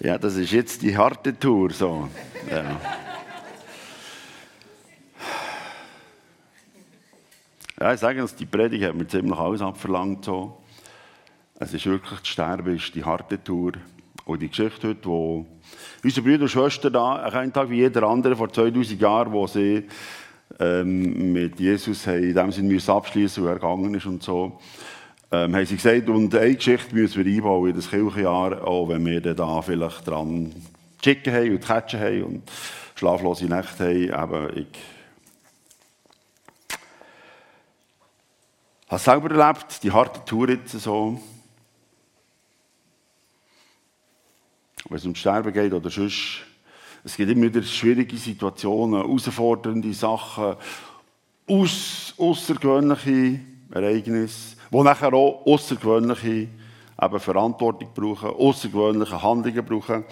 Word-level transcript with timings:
Ja, 0.00 0.18
das 0.18 0.36
ist 0.36 0.52
jetzt 0.52 0.82
die 0.82 0.96
harte 0.96 1.38
Tour. 1.38 1.70
So. 1.70 2.08
Ja. 2.50 2.64
Ja, 7.80 7.94
ich 7.94 8.00
sage 8.00 8.26
die 8.38 8.46
Predigt 8.46 8.84
hat 8.84 8.94
mir 8.94 9.06
ziemlich 9.06 9.38
alles 9.38 9.62
abverlangt. 9.62 10.24
So. 10.24 10.58
Es 11.58 11.72
ist 11.72 11.86
wirklich, 11.86 12.20
das 12.20 12.28
Sterben 12.28 12.76
ist 12.76 12.94
die 12.94 13.04
harte 13.04 13.42
Tour. 13.42 13.72
Und 14.26 14.42
die 14.42 14.48
Geschichte 14.48 14.88
heute, 14.88 15.04
wo 15.04 15.46
unsere 16.02 16.26
Brüder 16.26 16.42
und 16.42 16.48
Schwestern 16.50 16.92
da, 16.92 17.14
einen 17.14 17.52
Tag 17.52 17.70
wie 17.70 17.76
jeder 17.76 18.02
andere 18.02 18.36
vor 18.36 18.52
2000 18.52 19.00
Jahren, 19.00 19.32
wo 19.32 19.46
sie 19.46 19.86
ähm, 20.58 21.32
mit 21.32 21.58
Jesus 21.58 22.06
haben, 22.06 22.22
in 22.22 22.34
dem 22.34 22.52
Sinne 22.52 22.80
abschließen 22.86 23.42
und 23.42 23.48
er 23.48 23.54
gegangen 23.54 23.94
ist 23.94 24.06
und 24.06 24.22
so, 24.22 24.58
ähm, 25.32 25.54
haben 25.54 25.66
sie 25.66 25.76
gesagt, 25.76 26.08
und 26.08 26.34
eine 26.34 26.54
Geschichte 26.54 26.94
müssen 26.94 27.24
wir 27.24 27.34
einbauen 27.34 27.70
in 27.70 27.76
das 27.76 27.90
Kirchenjahr, 27.90 28.66
auch 28.66 28.88
wenn 28.88 29.04
wir 29.04 29.20
da 29.20 29.60
vielleicht 29.62 30.06
dran 30.06 30.54
Chicken 31.02 31.32
haben 31.34 31.50
und 31.50 31.64
Catchen 31.64 32.00
haben 32.00 32.22
und 32.24 32.42
schlaflose 32.94 33.46
Nächte 33.46 34.12
haben. 34.12 34.50
Eben, 34.56 34.66
ich 38.86 38.92
habe 38.92 39.02
selber 39.02 39.30
erlebt, 39.32 39.82
die 39.82 39.90
harte 39.90 40.24
Tour 40.24 40.48
jetzt 40.48 40.70
so. 40.70 41.20
Wenn 44.88 44.96
es 44.96 45.04
um 45.04 45.14
Sterben 45.16 45.52
geht 45.52 45.72
oder 45.72 45.90
sonst. 45.90 46.42
Es 47.02 47.16
gibt 47.16 47.30
immer 47.30 47.42
wieder 47.46 47.62
schwierige 47.62 48.16
Situationen, 48.16 49.00
herausfordernde 49.00 49.92
Sachen, 49.92 50.56
aus, 51.48 52.14
außergewöhnliche 52.16 53.40
Ereignisse, 53.72 54.55
die 54.70 54.82
nachher 54.82 55.12
auch 55.12 55.44
außergewöhnliche 55.46 56.48
eben 57.02 57.20
Verantwortung 57.20 57.90
brauchen, 57.94 58.30
außergewöhnliche 58.30 59.22
Handlungen 59.22 59.64
brauchen. 59.64 60.04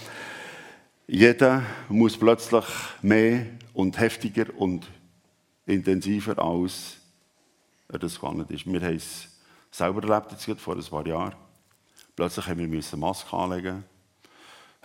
Jeder 1.06 1.62
muss 1.88 2.16
plötzlich 2.16 2.64
mehr 3.02 3.46
und 3.72 3.98
heftiger 3.98 4.46
und 4.56 4.86
intensiver 5.66 6.38
als 6.42 6.96
er 7.88 7.98
das 7.98 8.18
gewonnen 8.18 8.46
ist. 8.48 8.66
Wir 8.66 8.80
haben 8.80 8.96
es 8.96 9.28
selber 9.70 10.02
erlebt, 10.02 10.46
jetzt 10.46 10.60
vor 10.60 10.76
ein 10.76 10.84
paar 10.84 11.06
Jahren. 11.06 11.34
Plötzlich 12.16 12.46
haben 12.46 12.70
wir 12.70 12.82
eine 12.92 13.00
Maske 13.00 13.36
anlegen 13.36 13.84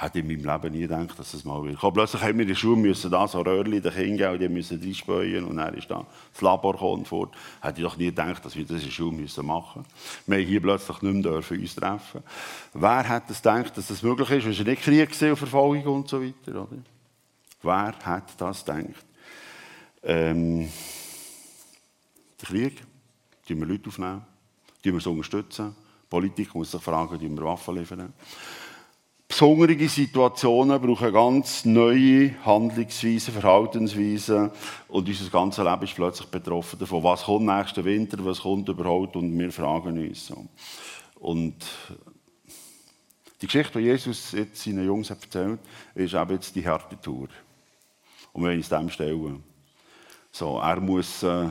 Hätte 0.01 0.19
in 0.19 0.27
meinem 0.27 0.45
Leben 0.45 0.73
nie 0.73 0.87
gedacht, 0.87 1.19
dass 1.19 1.33
es 1.33 1.43
mal 1.43 1.61
wird. 1.61 1.77
Plötzlich 1.93 2.21
haben 2.21 2.37
wir 2.37 2.43
in 2.43 2.47
der 2.47 2.55
Schule 2.55 2.77
müssen 2.77 3.11
da 3.11 3.27
so 3.27 3.41
Röhrchen 3.41 3.81
den 3.81 3.93
Kindern 3.93 4.39
die 4.39 4.47
müssen 4.47 4.81
reinspähen 4.81 5.43
und 5.43 5.57
dann 5.57 5.73
ist 5.73 5.91
da 5.91 6.05
das 6.31 6.41
Labor 6.41 6.71
gekommen 6.71 7.03
fort. 7.03 7.35
Hätte 7.59 7.81
ich 7.81 7.83
doch 7.85 7.97
nie 7.97 8.05
gedacht, 8.05 8.45
dass 8.45 8.55
wir 8.55 8.63
das 8.63 8.77
in 8.77 8.85
der 8.85 8.91
Schule 8.91 9.17
müssen 9.17 9.45
machen 9.45 9.81
müssen. 9.81 10.23
Wir 10.25 10.37
haben 10.37 10.45
hier 10.45 10.61
plötzlich 10.61 11.01
nicht 11.01 11.13
mehr 11.13 11.23
dürfen 11.23 11.59
uns 11.59 11.75
treffen. 11.75 12.23
Wer 12.73 13.03
hätte 13.09 13.33
es 13.33 13.41
gedacht, 13.41 13.77
dass 13.77 13.87
das 13.87 14.01
möglich 14.01 14.29
ist? 14.31 14.45
Es 14.45 14.59
war 14.59 14.71
nicht 14.71 14.83
Krieg 14.83 15.09
und 15.21 15.35
Verfolgung 15.35 15.95
und 15.95 16.07
so 16.07 16.21
weiter, 16.21 16.61
oder? 16.61 16.81
Wer 17.61 17.93
hätte 18.05 18.33
das 18.37 18.63
gedacht? 18.63 19.05
Ähm, 20.01 20.69
der 22.39 22.47
Krieg, 22.47 22.81
tun 23.45 23.59
wir 23.59 23.67
Leute 23.67 23.89
aufnehmen, 23.89 24.21
tun 24.81 24.93
wir 24.93 24.97
es 24.99 25.07
unterstützen. 25.07 25.75
Die 26.03 26.09
Politik 26.09 26.55
muss 26.55 26.71
sich 26.71 26.81
fragen, 26.81 27.19
tun 27.19 27.37
wir 27.37 27.43
Waffen 27.43 27.75
liefern. 27.75 28.13
Besondere 29.29 29.87
Situationen 29.87 30.81
brauchen 30.81 31.13
ganz 31.13 31.63
neue 31.63 32.33
Handlungsweisen, 32.43 33.31
Verhaltensweisen 33.31 34.49
und 34.87 35.07
unser 35.07 35.29
ganzes 35.29 35.63
Leben 35.63 35.83
ist 35.83 35.95
plötzlich 35.95 36.27
betroffen 36.29 36.79
davon. 36.79 37.03
Was 37.03 37.23
kommt 37.23 37.45
nächsten 37.45 37.85
Winter, 37.85 38.17
was 38.25 38.41
kommt 38.41 38.67
überhaupt 38.67 39.15
und 39.15 39.37
wir 39.37 39.51
fragen 39.51 39.99
uns. 39.99 40.25
So. 40.25 40.47
Und 41.19 41.55
die 43.39 43.45
Geschichte, 43.45 43.77
die 43.77 43.85
Jesus 43.85 44.31
jetzt 44.31 44.63
seinen 44.63 44.83
Jungs 44.83 45.11
erzählt, 45.11 45.59
ist 45.93 46.15
eben 46.15 46.31
jetzt 46.31 46.55
die 46.55 46.67
harte 46.67 46.99
Tour. 46.99 47.27
Und 48.33 48.41
wir 48.41 48.47
wollen 48.49 48.57
uns 48.57 48.69
dem 48.69 48.89
stellen. 48.89 49.43
So, 50.31 50.57
er 50.57 50.81
muss 50.81 51.21
äh, 51.21 51.49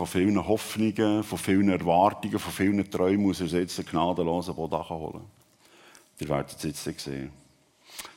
von 0.00 0.06
vielen 0.06 0.48
Hoffnungen, 0.48 1.22
von 1.22 1.36
vielen 1.36 1.68
Erwartungen, 1.68 2.38
von 2.38 2.52
vielen 2.54 2.90
Träumen 2.90 3.20
muss 3.20 3.42
er 3.42 3.48
jetzt 3.48 3.78
einen 3.78 3.88
gnadenlosen 3.88 4.54
Boden 4.54 4.88
holen. 4.88 5.24
Ihr 6.18 6.28
werdet 6.30 6.56
es 6.56 6.84
jetzt 6.84 7.00
sehen. 7.00 7.30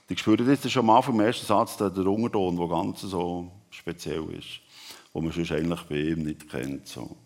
Die 0.08 0.16
spürt 0.16 0.40
jetzt 0.40 0.72
schon 0.72 0.86
mal 0.86 1.02
vom 1.02 1.20
ersten 1.20 1.46
Satz 1.46 1.76
der 1.76 1.92
Unterton, 1.98 2.56
der 2.56 2.68
ganz 2.70 3.02
so 3.02 3.52
speziell 3.70 4.24
ist, 4.30 4.62
wo 5.12 5.20
man 5.20 5.34
sonst 5.34 5.52
eigentlich 5.52 5.82
bei 5.82 5.96
ihm 5.96 6.24
nicht 6.24 6.50
kennt. 6.50 6.88
So. 6.88 7.18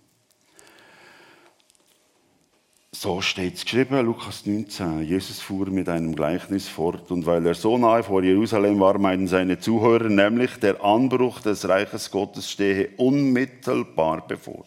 So 2.92 3.22
steht 3.22 3.56
es 3.56 3.66
geschrieben, 3.66 4.04
Lukas 4.06 4.46
19. 4.46 5.04
Jesus 5.04 5.42
fuhr 5.42 5.68
mit 5.68 5.90
einem 5.90 6.16
Gleichnis 6.16 6.70
fort 6.70 7.12
und 7.12 7.26
weil 7.26 7.46
er 7.46 7.54
so 7.54 7.78
nahe 7.78 8.02
vor 8.02 8.24
Jerusalem 8.24 8.80
war, 8.80 8.98
meinten 8.98 9.28
seine 9.28 9.60
Zuhörer, 9.60 10.08
nämlich 10.08 10.58
der 10.58 10.84
Anbruch 10.84 11.42
des 11.42 11.68
Reiches 11.68 12.10
Gottes 12.10 12.50
stehe 12.50 12.90
unmittelbar 12.96 14.26
bevor. 14.26 14.64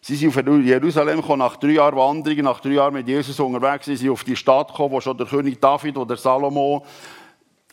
Sie 0.00 0.16
sind 0.16 0.36
auf 0.36 0.44
Jerusalem 0.64 1.20
gekommen, 1.20 1.38
nach 1.38 1.56
drei 1.56 1.72
Jahren 1.72 1.96
Wanderung, 1.96 2.42
nach 2.42 2.60
drei 2.60 2.70
Jahren 2.70 2.94
mit 2.94 3.06
Jesus 3.06 3.38
unterwegs, 3.38 3.84
sie 3.84 3.96
sind 3.96 4.10
auf 4.10 4.24
die 4.24 4.34
Stadt 4.34 4.68
gekommen, 4.68 4.92
wo 4.92 5.00
schon 5.00 5.16
der 5.16 5.26
König 5.26 5.60
David 5.60 5.96
oder 5.96 6.16
Salomo 6.16 6.84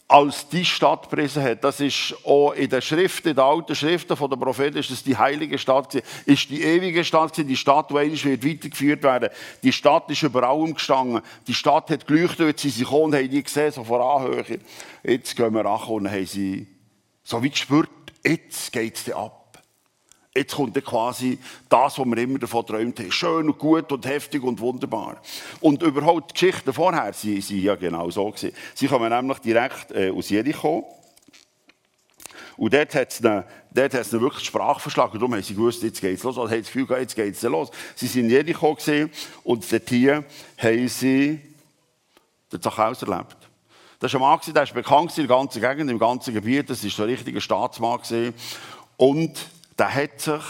als 0.09 0.49
die 0.49 0.65
Stadt 0.65 1.07
gepriesen 1.07 1.43
hat. 1.43 1.63
Das 1.63 1.79
ist 1.79 2.15
auch 2.25 2.53
in 2.53 2.67
den 2.67 2.81
Schriften, 2.81 3.29
in 3.29 3.35
den 3.35 3.45
alten 3.45 3.75
Schriften 3.75 4.17
von 4.17 4.29
den 4.29 4.39
Propheten, 4.39 4.77
ist 4.77 4.89
das 4.89 5.03
die 5.03 5.15
heilige 5.15 5.59
Stadt 5.59 5.89
gewesen. 5.89 6.05
Ist 6.25 6.49
die 6.49 6.63
ewige 6.63 7.03
Stadt 7.05 7.31
gewesen, 7.31 7.47
die 7.47 7.55
Stadt, 7.55 7.91
die 7.91 7.97
eigentlich 7.97 8.25
wird 8.25 8.43
weitergeführt 8.43 9.03
werden. 9.03 9.29
Die 9.61 9.71
Stadt 9.71 10.09
ist 10.09 10.23
über 10.23 10.49
allem 10.49 10.73
gestanden. 10.73 11.21
Die 11.47 11.53
Stadt 11.53 11.91
hat 11.91 12.07
geleuchtet, 12.07 12.47
als 12.47 12.61
sie 12.61 12.71
gekommen 12.71 13.03
und 13.03 13.15
haben 13.15 13.29
die 13.29 13.43
gesehen, 13.43 13.71
so 13.71 13.83
vor 13.83 14.19
Anhöhe. 14.19 14.59
Jetzt 15.03 15.35
gehen 15.35 15.53
wir 15.53 15.63
nach 15.63 15.87
und 15.87 16.09
haben 16.09 16.25
sie 16.25 16.67
so 17.23 17.43
wie 17.43 17.51
gespürt, 17.51 17.89
jetzt 18.25 18.71
geht's 18.71 19.03
dir 19.03 19.15
ab. 19.15 19.38
Jetzt 20.39 20.55
kommt 20.55 20.85
quasi 20.85 21.37
das, 21.67 21.99
was 21.99 22.05
wir 22.05 22.17
immer 22.17 22.39
davon 22.39 22.65
träumt 22.65 22.97
haben. 22.97 23.11
Schön 23.11 23.49
und 23.49 23.59
gut 23.59 23.91
und 23.91 24.05
heftig 24.05 24.41
und 24.41 24.57
wunderbar. 24.61 25.17
Und 25.59 25.83
überhaupt 25.83 26.31
die 26.31 26.33
Geschichten 26.35 26.71
vorher, 26.71 27.11
sie 27.11 27.43
waren 27.43 27.61
ja 27.61 27.75
genau 27.75 28.09
so. 28.09 28.31
Gewesen. 28.31 28.55
Sie 28.73 28.87
kommen 28.87 29.09
nämlich 29.09 29.39
direkt 29.39 29.91
äh, 29.91 30.11
aus 30.11 30.29
Jericho. 30.29 30.87
Und 32.55 32.73
dort 32.73 32.95
hat 32.95 33.11
es 33.11 33.19
ihnen, 33.19 33.43
dort 33.73 33.93
hat's 33.93 34.13
ihnen 34.13 34.21
wirklich 34.21 34.45
Sprache 34.45 34.79
verschlagen. 34.79 35.19
Darum 35.19 35.33
haben 35.33 35.43
sie 35.43 35.55
gewusst, 35.55 35.83
jetzt 35.83 35.99
geht 35.99 36.17
es 36.17 36.23
los. 36.23 36.37
Oder 36.37 36.51
haben 36.51 36.59
das 36.59 36.71
Gefühl 36.71 36.87
jetzt 36.97 37.15
geht 37.17 37.35
es 37.35 37.41
los. 37.41 37.69
Sie 37.95 38.07
waren 38.07 38.23
in 38.23 38.29
Jericho 38.29 38.75
gewesen, 38.75 39.11
und 39.43 39.69
dort 39.69 39.89
hier 39.89 40.23
haben 40.57 40.87
sie 40.87 41.41
den 42.49 42.61
Zachäus 42.61 43.01
erlebt. 43.01 43.35
Das 43.99 44.13
war 44.13 44.21
ein 44.21 44.39
Mann, 44.39 44.53
der 44.53 44.63
ist 44.63 44.73
bekannt 44.73 45.17
in 45.17 45.27
der 45.27 45.35
ganzen 45.35 45.61
Gegend, 45.61 45.91
im 45.91 45.99
ganzen 45.99 46.33
Gebiet. 46.33 46.69
Das 46.69 46.81
war 46.81 46.89
so 46.89 47.03
ein 47.03 47.09
richtiger 47.09 47.41
Staatsmann. 47.41 47.99
Und 48.95 49.49
der 49.79 49.93
hat 49.93 50.19
sich 50.19 50.43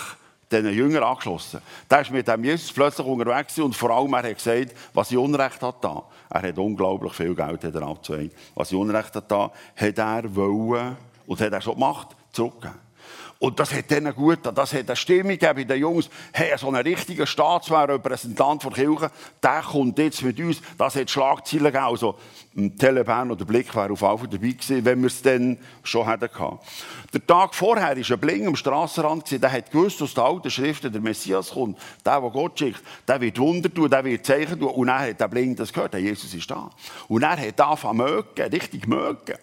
den 0.52 0.66
Jüngern 0.74 1.04
angeschlossen. 1.04 1.62
Der 1.90 2.02
ist 2.02 2.12
mit 2.12 2.28
dem 2.28 2.44
Jesus 2.44 2.74
plötzlich 2.74 3.06
unterwegs 3.06 3.58
und 3.60 3.76
vor 3.76 3.92
allem 3.92 4.14
er 4.14 4.24
hat 4.24 4.36
gesagt, 4.36 4.74
was 4.94 5.12
ich 5.12 5.18
Unrecht 5.18 5.62
hat 5.62 5.84
da. 5.84 6.04
Er 6.30 6.42
hat 6.42 6.58
unglaublich 6.58 7.14
viel 7.14 7.36
Geld 7.36 7.64
hat 7.64 7.76
er 7.76 7.84
abzuweigen. 7.84 8.32
Was 8.56 8.72
ich 8.72 8.78
Unrecht 8.78 9.16
hat 9.16 9.32
da, 9.32 9.52
hat 9.76 9.98
er 9.98 10.36
wollen 10.36 10.98
und 11.28 11.42
hat 11.42 11.54
er 11.54 11.62
schon 11.62 11.76
gemacht, 11.76 12.16
zurückgeben. 12.32 12.89
Und 13.40 13.58
das 13.58 13.74
hat 13.74 13.90
denen 13.90 14.14
gut 14.14 14.40
Das 14.44 14.74
hat 14.74 14.88
eine 14.88 14.96
Stimmung 14.98 15.32
gegeben 15.32 15.56
bei 15.56 15.64
den 15.64 15.80
Jungs. 15.80 16.10
Hey, 16.34 16.58
so 16.58 16.68
ein 16.68 16.76
richtiger 16.76 17.26
Staatsmann, 17.26 17.90
Repräsentant 17.90 18.64
der 18.64 18.72
Kirche, 18.72 19.12
der 19.42 19.62
kommt 19.62 19.98
jetzt 19.98 20.22
mit 20.24 20.40
uns. 20.40 20.62
Das 20.78 20.96
hat 20.96 21.10
Schlagzeilen 21.10 21.66
gegeben. 21.66 21.86
Also, 21.86 22.16
ein 22.58 22.78
Telebahn 22.78 23.32
oder 23.32 23.46
Blick 23.46 23.74
wäre 23.74 23.94
auf 23.94 24.02
jeden 24.02 24.32
dabei 24.32 24.52
gewesen, 24.52 24.84
wenn 24.84 25.00
wir 25.00 25.08
es 25.08 25.22
dann 25.22 25.58
schon 25.84 26.06
hätten 26.06 26.30
Der 27.14 27.26
Tag 27.26 27.56
vorher 27.56 27.96
war 27.96 28.16
ein 28.16 28.20
Bling 28.20 28.48
am 28.48 28.56
Strassenrand. 28.58 29.42
Der 29.42 29.52
hat 29.52 29.72
gewusst, 29.72 30.02
aus 30.02 30.14
der 30.14 30.26
alten 30.26 30.52
Schrift 30.52 30.84
der 30.84 31.02
Messias 31.02 31.52
kommt. 31.52 31.78
Der, 32.06 32.20
der 32.20 32.30
Gott 32.30 32.60
schickt, 32.60 32.84
der 33.08 33.22
wird 33.22 33.40
Wunder 33.40 33.74
tun, 33.74 33.90
der 33.90 34.04
wird 34.04 34.26
Zeichen 34.26 34.60
tun. 34.60 34.70
Und 34.70 34.90
er 34.90 35.00
hat 35.00 35.20
der 35.20 35.28
Bling 35.30 35.56
das 35.56 35.72
gehört. 35.72 35.94
Jesus 35.94 36.34
ist 36.34 36.52
da. 36.52 36.70
Und 37.08 37.24
er 37.24 37.38
hat 37.38 37.62
angefangen 37.62 37.98
mögen, 37.98 38.52
richtig 38.52 38.86
mögen 38.86 39.36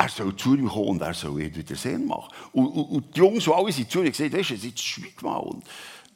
er 0.00 0.08
soll 0.08 0.36
zu 0.36 0.54
ihm 0.54 0.68
kommen 0.68 0.88
und 0.90 1.02
er 1.02 1.12
soll 1.12 1.42
ihn 1.42 1.54
wieder 1.54 1.74
sehen 1.74 2.06
machen. 2.06 2.32
Und, 2.52 2.68
und, 2.68 2.84
und 2.84 3.16
die 3.16 3.18
Jungs, 3.18 3.44
die 3.44 3.52
alle 3.52 3.72
sind 3.72 3.90
zu 3.90 4.00
ihm 4.00 4.12
gesagt, 4.12 4.32
weißt 4.32 4.50
du, 4.50 4.54
jetzt 4.54 4.80
schweig 4.80 5.20
mal. 5.22 5.38
Und, 5.38 5.64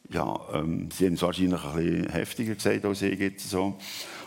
ja, 0.08 0.40
ähm, 0.54 0.88
sie 0.92 1.06
haben 1.06 1.14
es 1.14 1.22
wahrscheinlich 1.22 1.64
ein 1.64 1.74
bisschen 1.74 2.10
heftiger 2.10 2.54
gesagt 2.54 2.84
als 2.84 3.02
ich 3.02 3.18
jetzt 3.18 3.50
so. 3.50 3.76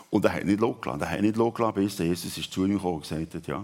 Und 0.10 0.25
er 0.25 0.34
hat 0.34 0.44
nicht 0.44 0.60
losgelassen. 0.60 1.02
Er 1.02 1.10
hat 1.10 1.22
nicht 1.22 1.38
losgelassen, 1.38 1.75
bis 1.75 1.98
Jesus 1.98 2.38
ist 2.38 2.52
zu 2.52 2.66
ihm 2.66 2.74
gekommen 2.74 2.96
und 2.96 3.02
gesagt 3.04 3.34
hat, 3.34 3.48
ja. 3.48 3.63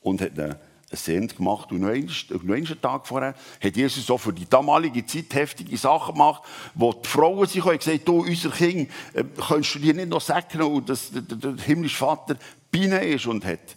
Und 0.00 0.20
hat 0.20 0.36
einen 0.36 0.56
Send 0.90 1.36
gemacht. 1.36 1.70
Und 1.70 1.82
noch 1.82 1.90
einen, 1.90 2.80
Tag 2.82 3.06
vorher 3.06 3.34
hat 3.62 3.76
Jesus 3.76 4.06
so 4.06 4.18
für 4.18 4.32
die 4.32 4.48
damalige 4.48 5.06
Zeit 5.06 5.32
heftige 5.34 5.76
Sachen 5.76 6.14
gemacht, 6.14 6.42
wo 6.74 6.92
die 6.92 7.08
Frauen 7.08 7.46
sich 7.46 7.64
haben 7.64 7.78
gesagt, 7.78 8.08
du, 8.08 8.22
unser 8.22 8.50
Kind, 8.50 8.90
äh, 9.12 9.22
kannst 9.36 9.76
du 9.76 9.78
dir 9.78 9.94
nicht 9.94 10.08
noch 10.08 10.20
sagen, 10.20 10.84
dass 10.84 11.12
der, 11.12 11.22
der, 11.22 11.52
der 11.52 11.64
himmlische 11.64 11.96
Vater 11.96 12.36
bei 12.72 12.78
ist 12.78 13.26
und 13.26 13.44
hat 13.44 13.76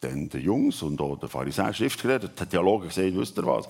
dann 0.00 0.28
die 0.28 0.38
Jungs 0.38 0.82
und 0.82 1.00
auch 1.00 1.16
der 1.16 1.28
Pharisäer 1.28 1.72
Schriftgelehrte, 1.72 2.28
der 2.28 2.48
Theologe 2.48 2.88
gesagt, 2.88 3.16
wisst 3.16 3.38
ihr 3.38 3.46
was, 3.46 3.68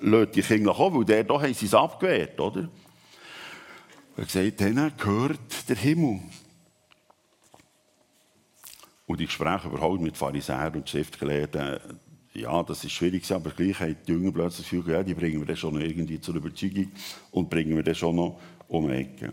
lasst 0.00 0.34
die 0.34 0.42
Kinder 0.42 0.72
kommen, 0.72 0.98
weil 0.98 1.04
der 1.04 1.24
da 1.24 1.40
haben 1.40 1.54
sie 1.54 1.66
es 1.66 1.74
abgewehrt, 1.74 2.40
oder? 2.40 2.68
Er 4.16 4.22
hat 4.22 4.32
gesagt, 4.32 4.60
denen 4.60 4.92
gehört 4.96 5.68
der 5.68 5.76
Himmel. 5.76 6.20
Und 9.06 9.20
die 9.20 9.26
Gespräche 9.26 9.68
überhaupt 9.68 10.00
mit 10.00 10.16
Pharisäern 10.16 10.74
und 10.74 10.88
Schriftgelehrten, 10.88 11.78
ja, 12.32 12.62
das 12.62 12.84
ist 12.84 12.92
schwierig, 12.92 13.30
aber 13.32 13.50
gleich 13.50 13.78
haben 13.80 13.96
die 14.06 14.12
Jünger 14.12 14.32
plötzlich 14.32 14.66
das 14.66 14.70
Gefühl, 14.70 14.92
ja, 14.92 15.02
die 15.02 15.14
bringen 15.14 15.40
wir 15.40 15.46
dann 15.46 15.56
schon 15.56 15.80
irgendwie 15.80 16.20
zur 16.20 16.34
Überzeugung 16.34 16.90
und 17.30 17.48
bringen 17.48 17.76
wir 17.76 17.82
dann 17.82 17.94
schon 17.94 18.16
noch 18.16 18.40
um 18.68 18.88
die 18.88 18.94
Ecke. 18.94 19.32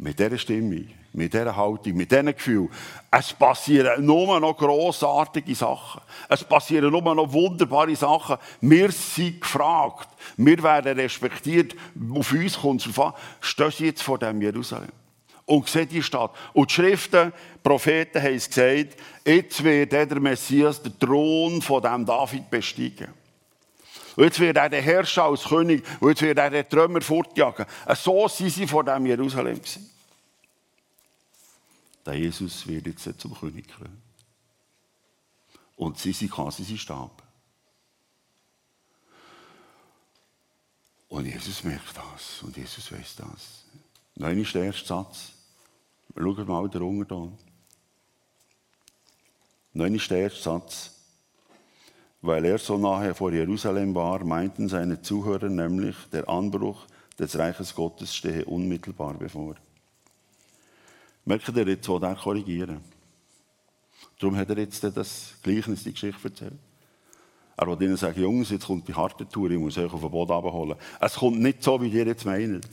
Mit 0.00 0.18
dieser 0.18 0.38
Stimmung, 0.38 0.86
mit 1.12 1.34
dieser 1.34 1.56
Haltung, 1.56 1.94
mit 1.94 2.10
diesem 2.10 2.26
Gefühl, 2.26 2.68
es 3.10 3.32
passieren 3.32 4.06
nur 4.06 4.38
noch 4.38 4.56
grossartige 4.56 5.54
Sachen. 5.56 6.00
Es 6.28 6.44
passieren 6.44 6.92
nur 6.92 7.02
noch 7.02 7.32
wunderbare 7.32 7.96
Sachen. 7.96 8.36
Wir 8.60 8.92
sind 8.92 9.40
gefragt. 9.40 10.08
Wir 10.36 10.62
werden 10.62 10.96
respektiert. 10.98 11.74
Auf 12.14 12.32
uns 12.32 12.60
kommt 12.60 12.86
es 12.86 12.98
an. 12.98 13.12
Stehen 13.40 13.70
Sie 13.72 13.86
jetzt 13.86 14.02
vor 14.02 14.18
dem 14.18 14.40
Jerusalem 14.40 14.92
und 15.48 15.66
sehen 15.66 15.88
die 15.88 16.02
Stadt. 16.02 16.30
Und 16.52 16.70
die 16.70 16.74
Schriften, 16.74 17.32
die 17.32 17.58
Propheten 17.62 18.22
haben 18.22 18.34
es 18.34 18.48
gesagt, 18.48 18.96
jetzt 19.24 19.64
wird 19.64 19.92
der 19.92 20.20
Messias 20.20 20.80
den 20.80 20.96
Thron 20.98 21.60
von 21.62 21.82
dem 21.82 22.04
David 22.04 22.48
besteigen. 22.50 23.17
Und 24.18 24.24
jetzt 24.24 24.40
wird 24.40 24.56
er 24.56 24.68
der 24.68 24.82
Herrscher 24.82 25.22
als 25.22 25.44
König, 25.44 25.84
und 26.00 26.08
jetzt 26.08 26.22
wird 26.22 26.38
er 26.38 26.50
den 26.50 26.68
Trümmer 26.68 27.00
fortjagen. 27.00 27.64
So 27.94 28.26
sind 28.26 28.50
sie 28.50 28.66
vor 28.66 28.82
dem 28.82 29.06
Jerusalem 29.06 29.54
gewesen. 29.54 29.88
Der 32.04 32.14
Jesus 32.14 32.66
wird 32.66 32.88
jetzt 32.88 33.20
zum 33.20 33.32
König 33.32 33.68
krönen. 33.68 34.02
Und 35.76 35.98
sie 36.00 36.10
sind 36.10 36.32
quasi 36.32 36.64
sein 36.64 36.78
Stab. 36.78 37.22
Und 41.06 41.24
Jesus 41.24 41.62
merkt 41.62 41.96
das. 41.96 42.42
Und 42.42 42.56
Jesus 42.56 42.90
weiß 42.90 43.14
das. 43.14 43.66
Nein, 44.16 44.40
ist 44.40 44.52
der 44.52 44.64
erste 44.64 44.84
Satz. 44.84 45.30
Schaut 46.16 46.48
mal 46.48 46.68
da 46.68 46.80
unten. 46.80 47.38
Nein, 49.74 49.94
ist 49.94 50.10
der 50.10 50.22
erste 50.22 50.42
Satz. 50.42 50.97
Weil 52.20 52.44
er 52.44 52.58
so 52.58 52.76
nahe 52.76 53.14
vor 53.14 53.32
Jerusalem 53.32 53.94
war, 53.94 54.24
meinten 54.24 54.68
seine 54.68 55.00
Zuhörer 55.00 55.48
nämlich, 55.48 55.96
der 56.12 56.28
Anbruch 56.28 56.86
des 57.18 57.38
Reiches 57.38 57.74
Gottes 57.74 58.14
stehe 58.14 58.44
unmittelbar 58.44 59.14
bevor. 59.14 59.54
Merkt 61.24 61.48
ihr 61.48 61.68
jetzt, 61.68 61.88
wo 61.88 61.98
er 61.98 62.16
korrigieren? 62.16 62.80
Darum 64.18 64.36
hat 64.36 64.50
er 64.50 64.58
jetzt 64.58 64.82
das 64.82 65.34
Gleichnis, 65.42 65.84
die 65.84 65.92
Geschichte 65.92 66.28
erzählt. 66.28 66.58
Er 67.56 67.66
will 67.66 67.82
ihnen 67.82 67.96
sagen, 67.96 68.20
Jungs, 68.20 68.50
jetzt 68.50 68.66
kommt 68.66 68.86
die 68.88 68.94
harte 68.94 69.28
Tour, 69.28 69.50
ich 69.50 69.58
muss 69.58 69.76
euch 69.78 69.92
auf 69.92 70.00
den 70.00 70.10
Boden 70.10 70.32
abholen. 70.32 70.78
Es 71.00 71.14
kommt 71.14 71.40
nicht 71.40 71.62
so, 71.62 71.80
wie 71.82 71.88
ihr 71.88 72.06
jetzt 72.06 72.24
meint. 72.24 72.66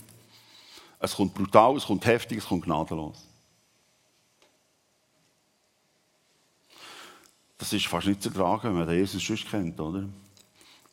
Es 0.99 1.15
kommt 1.15 1.33
brutal, 1.33 1.75
es 1.75 1.85
kommt 1.85 2.05
heftig, 2.05 2.39
es 2.39 2.47
kommt 2.47 2.65
gnadenlos. 2.65 3.27
Das 7.57 7.71
ist 7.71 7.87
fast 7.87 8.07
nicht 8.07 8.21
zu 8.21 8.29
ertragen, 8.29 8.69
wenn 8.69 8.79
man 8.79 8.87
den 8.87 8.97
Jesus 8.97 9.23
schon 9.23 9.37
kennt, 9.37 9.79
oder? 9.79 10.07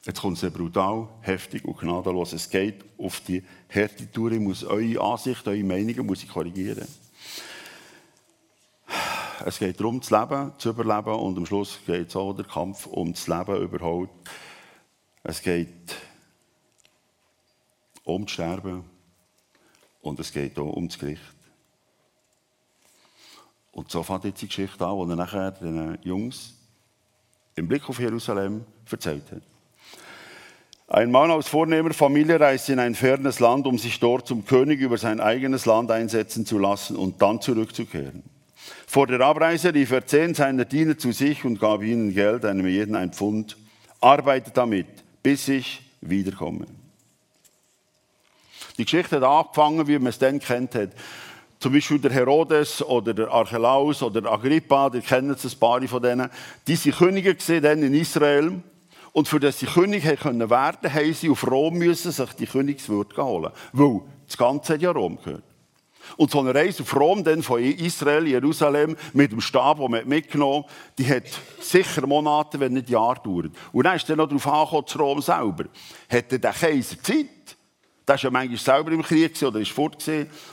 Jetzt 0.04 0.20
kommt 0.20 0.38
sehr 0.38 0.50
brutal, 0.50 1.08
heftig 1.20 1.64
und 1.64 1.78
gnadenlos. 1.78 2.32
Es 2.32 2.50
geht 2.50 2.84
auf 2.98 3.20
die 3.20 3.42
harte 3.72 4.10
Tour. 4.10 4.32
Ich 4.32 4.40
muss 4.40 4.64
eure 4.64 5.00
Ansicht, 5.00 5.46
eure 5.46 5.62
Meinungen 5.62 6.06
muss 6.06 6.24
ich 6.24 6.28
korrigieren. 6.28 6.88
Es 9.44 9.58
geht 9.58 9.78
darum, 9.78 10.02
zu 10.02 10.16
leben, 10.16 10.52
zu 10.58 10.70
überleben 10.70 11.14
und 11.14 11.36
am 11.36 11.46
Schluss 11.46 11.78
geht 11.86 12.08
es 12.08 12.16
auch 12.16 12.32
der 12.32 12.44
Kampf 12.44 12.86
um 12.86 13.12
das 13.12 13.26
Leben 13.26 13.56
überhaupt. 13.62 14.30
Es 15.24 15.40
geht 15.40 15.96
um 18.04 18.24
das 18.24 18.32
Sterben 18.32 18.84
und 20.00 20.20
es 20.20 20.32
geht 20.32 20.58
auch 20.58 20.72
um 20.72 20.88
das 20.88 20.98
Gericht. 20.98 21.22
Und 23.72 23.90
so 23.90 24.02
fängt 24.02 24.24
jetzt 24.24 24.42
die 24.42 24.46
Geschichte 24.46 24.86
an, 24.86 25.06
die 25.06 25.12
er 25.12 25.16
nachher 25.16 25.50
den 25.50 25.98
Jungs 26.02 26.54
im 27.56 27.68
Blick 27.68 27.88
auf 27.88 27.98
Jerusalem 27.98 28.64
erzählt 28.90 29.24
hat. 29.32 29.42
Ein 30.88 31.10
Mann 31.10 31.30
aus 31.30 31.48
vornehmer 31.48 31.94
Familie 31.94 32.38
reist 32.38 32.68
in 32.68 32.78
ein 32.78 32.94
fernes 32.94 33.40
Land, 33.40 33.66
um 33.66 33.78
sich 33.78 33.98
dort 33.98 34.26
zum 34.26 34.44
König 34.44 34.80
über 34.80 34.98
sein 34.98 35.20
eigenes 35.20 35.64
Land 35.64 35.90
einsetzen 35.90 36.44
zu 36.44 36.58
lassen 36.58 36.96
und 36.96 37.22
dann 37.22 37.40
zurückzukehren. 37.40 38.22
Vor 38.86 39.06
der 39.06 39.20
Abreise 39.22 39.72
rief 39.72 39.90
er 39.90 40.06
zehn 40.06 40.34
seiner 40.34 40.66
Diener 40.66 40.98
zu 40.98 41.12
sich 41.12 41.46
und 41.46 41.58
gab 41.58 41.82
ihnen 41.82 42.12
Geld, 42.12 42.44
einem 42.44 42.66
jeden 42.66 42.94
ein 42.94 43.12
Pfund. 43.12 43.56
Arbeitet 44.02 44.56
damit, 44.56 44.86
bis 45.22 45.48
ich 45.48 45.80
wiederkomme. 46.02 46.66
Die 48.76 48.84
Geschichte 48.84 49.16
hat 49.16 49.22
angefangen, 49.22 49.86
wie 49.86 49.98
man 49.98 50.08
es 50.08 50.18
dann 50.18 50.40
kennt 50.40 50.74
hat. 50.74 50.90
Zum 51.62 51.72
Beispiel 51.72 52.00
der 52.00 52.10
Herodes 52.10 52.82
oder 52.82 53.14
der 53.14 53.30
Archelaus 53.30 54.02
oder 54.02 54.28
Agrippa, 54.32 54.90
die 54.90 55.00
kennen 55.00 55.30
es 55.30 55.44
ein 55.44 55.60
paar 55.60 55.80
von 55.86 56.02
denen. 56.02 56.28
Die 56.66 56.76
waren 56.76 56.92
Könige 56.92 57.36
dann 57.60 57.84
in 57.84 57.94
Israel. 57.94 58.60
Und 59.12 59.28
für 59.28 59.38
das 59.38 59.60
sie 59.60 59.66
König 59.66 60.04
werden 60.04 60.92
haben 60.92 61.14
sie 61.14 61.30
auf 61.30 61.48
Rom 61.48 61.74
müssen 61.74 62.10
sich 62.10 62.32
die 62.32 62.46
Königswürde 62.46 63.24
holen. 63.24 63.52
Weil 63.72 64.00
das 64.26 64.36
Ganze 64.36 64.74
hat 64.74 64.82
ja 64.82 64.90
Rom 64.90 65.18
gehört. 65.22 65.44
Und 66.16 66.32
so 66.32 66.40
eine 66.40 66.52
Reise 66.52 66.82
auf 66.82 66.96
Rom, 66.96 67.22
dann 67.22 67.44
von 67.44 67.62
Israel, 67.62 68.26
Jerusalem, 68.26 68.96
mit 69.12 69.30
dem 69.30 69.40
Stab, 69.40 69.78
den 69.78 69.88
man 69.88 70.08
mitgenommen 70.08 70.64
hat, 70.64 70.98
die 70.98 71.06
hat 71.06 71.30
sicher 71.60 72.04
Monate, 72.08 72.58
wenn 72.58 72.72
nicht 72.72 72.90
Jahre 72.90 73.20
gedauert. 73.22 73.52
Und 73.70 73.84
dann 73.84 73.94
ist 73.94 74.10
dann 74.10 74.18
noch 74.18 74.26
darauf 74.26 74.48
angekommen, 74.48 74.86
zu 74.88 74.98
Rom 74.98 75.22
selber. 75.22 75.66
Hätte 76.08 76.40
der 76.40 76.54
Kaiser 76.54 77.00
Zeit, 77.00 77.56
der 78.06 78.16
war 78.16 78.22
ja 78.22 78.30
manchmal 78.30 78.58
selber 78.58 78.92
im 78.92 79.02
Krieg 79.02 79.40
oder 79.42 79.60
ist 79.60 79.70
fort 79.70 80.04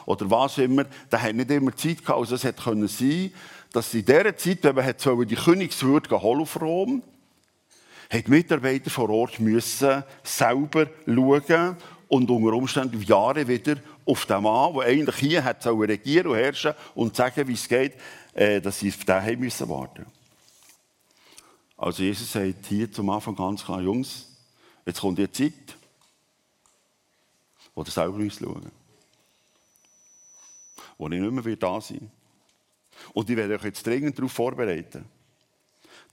oder 0.05 0.29
was 0.29 0.57
immer. 0.59 0.85
Der 1.11 1.21
hat 1.21 1.35
nicht 1.35 1.49
immer 1.49 1.75
Zeit 1.75 1.99
gehabt. 1.99 2.19
Also 2.19 2.35
es 2.35 2.43
hätte 2.43 2.61
können 2.61 2.87
sein, 2.87 3.31
dass 3.71 3.93
in 3.93 4.05
dieser 4.05 4.35
Zeit, 4.37 4.63
wenn 4.63 4.75
man 4.75 5.27
die 5.27 5.35
Königswürde 5.35 6.21
holen 6.21 6.41
auf 6.41 6.61
Rom, 6.61 7.03
hat 8.09 8.27
Mitarbeiter 8.27 8.89
vor 8.89 9.09
Ort 9.09 9.39
müssen 9.39 10.03
selber 10.23 10.87
schauen 11.05 11.77
und 12.07 12.29
unter 12.29 12.53
Umständen 12.55 13.01
Jahre 13.03 13.47
wieder 13.47 13.75
auf 14.05 14.25
den 14.25 14.41
Mann, 14.41 14.73
der 14.73 14.83
eigentlich 14.83 15.15
hier 15.17 15.43
hat 15.43 15.65
regieren 15.65 16.27
und 16.27 16.35
herrschen 16.35 16.73
und 16.95 17.15
sagen, 17.15 17.47
wie 17.47 17.53
es 17.53 17.67
geht, 17.67 17.93
äh, 18.33 18.59
dass 18.59 18.79
sie 18.79 18.89
auf 18.89 19.05
den 19.05 19.15
haben 19.15 19.39
müssen 19.39 19.69
warten. 19.69 20.05
Also 21.77 22.03
Jesus 22.03 22.31
sagt 22.31 22.65
hier 22.67 22.91
zum 22.91 23.09
Anfang 23.11 23.35
ganz 23.35 23.63
klar, 23.63 23.81
Jungs, 23.81 24.25
jetzt 24.85 24.99
kommt 24.99 25.19
die 25.19 25.31
Zeit, 25.31 25.53
oder 27.75 27.91
selber 27.91 28.29
schauen. 28.29 28.71
Wo 30.97 31.07
ich 31.07 31.19
nicht 31.19 31.31
mehr 31.31 31.55
da 31.55 31.79
sein 31.79 32.11
Und 33.13 33.29
die 33.29 33.37
werde 33.37 33.55
euch 33.55 33.63
jetzt 33.63 33.85
dringend 33.85 34.17
darauf 34.17 34.31
vorbereiten. 34.31 35.05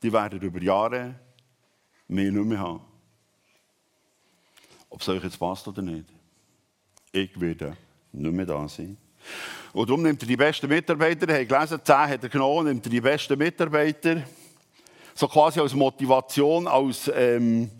Die 0.03 0.13
werden 0.13 0.41
über 0.41 0.63
Jahre 0.63 1.15
mehr 2.09 2.31
nicht 2.31 2.45
mehr 2.45 2.59
haben. 2.59 2.81
Ob 4.91 5.01
es 5.01 5.09
euch 5.09 5.25
jetzt 5.25 5.39
passt 5.39 5.67
oder 5.67 5.83
nicht. 5.83 6.07
Ich 7.13 7.39
werde 7.41 7.77
nicht 8.13 8.33
mehr 8.33 8.47
da 8.47 8.69
sein. 8.69 8.97
Und 9.73 9.89
darum 9.89 10.03
nimmt 10.03 10.23
er 10.23 10.29
die 10.29 10.37
besten 10.37 10.69
Mitarbeiter, 10.69 11.29
er 11.29 11.41
hat 11.41 11.49
gelesen, 11.49 11.81
10 11.83 11.95
hat 11.97 12.23
er 12.23 12.29
genommen, 12.29 12.67
nimmt 12.69 12.87
er 12.87 12.91
die 12.91 13.01
besten 13.01 13.37
Mitarbeiter, 13.37 14.23
so 15.15 15.29
quasi 15.29 15.61
als 15.61 15.75
Motivation, 15.75 16.67
als 16.69 17.11
ähm, 17.15 17.71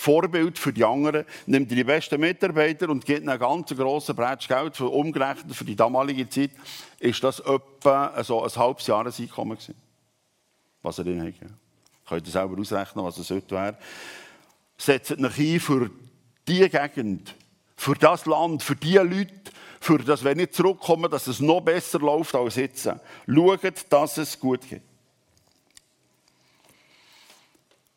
Vorbild 0.00 0.58
für 0.58 0.72
die 0.72 0.82
anderen, 0.82 1.26
nimmt 1.44 1.70
die 1.70 1.84
besten 1.84 2.18
Mitarbeiter 2.18 2.88
und 2.88 3.04
gibt 3.04 3.28
einen 3.28 3.38
ganz 3.38 3.68
grossen 3.68 4.16
Bretsch 4.16 4.48
Geld. 4.48 4.80
Umgerechnet 4.80 5.54
für 5.54 5.66
die 5.66 5.76
damalige 5.76 6.26
Zeit 6.26 6.52
ist 7.00 7.22
das 7.22 7.40
etwa 7.40 8.06
also 8.06 8.42
ein 8.42 8.50
halbes 8.50 8.86
Jahreseinkommen 8.86 9.58
gewesen, 9.58 9.74
was 10.80 10.96
er 10.96 11.04
drin 11.04 11.22
hat. 11.22 11.50
Könnt 12.08 12.26
ihr 12.26 12.32
selber 12.32 12.58
ausrechnen, 12.58 13.04
was 13.04 13.18
es 13.18 13.28
heute 13.28 13.50
wäre. 13.50 13.76
Setzt 14.78 15.12
euch 15.12 15.38
ein 15.38 15.60
für 15.60 15.90
diese 16.48 16.70
Gegend, 16.70 17.34
für 17.76 17.94
das 17.94 18.24
Land, 18.24 18.62
für 18.62 18.76
diese 18.76 19.02
Leute, 19.02 19.52
für 19.80 19.98
das, 19.98 20.24
wenn 20.24 20.38
ich 20.38 20.52
zurückkomme, 20.52 21.10
dass 21.10 21.26
es 21.26 21.40
noch 21.40 21.60
besser 21.60 21.98
läuft 21.98 22.34
als 22.34 22.56
jetzt. 22.56 22.88
Schaut, 23.26 23.84
dass 23.90 24.16
es 24.16 24.40
gut 24.40 24.66
geht. 24.66 24.80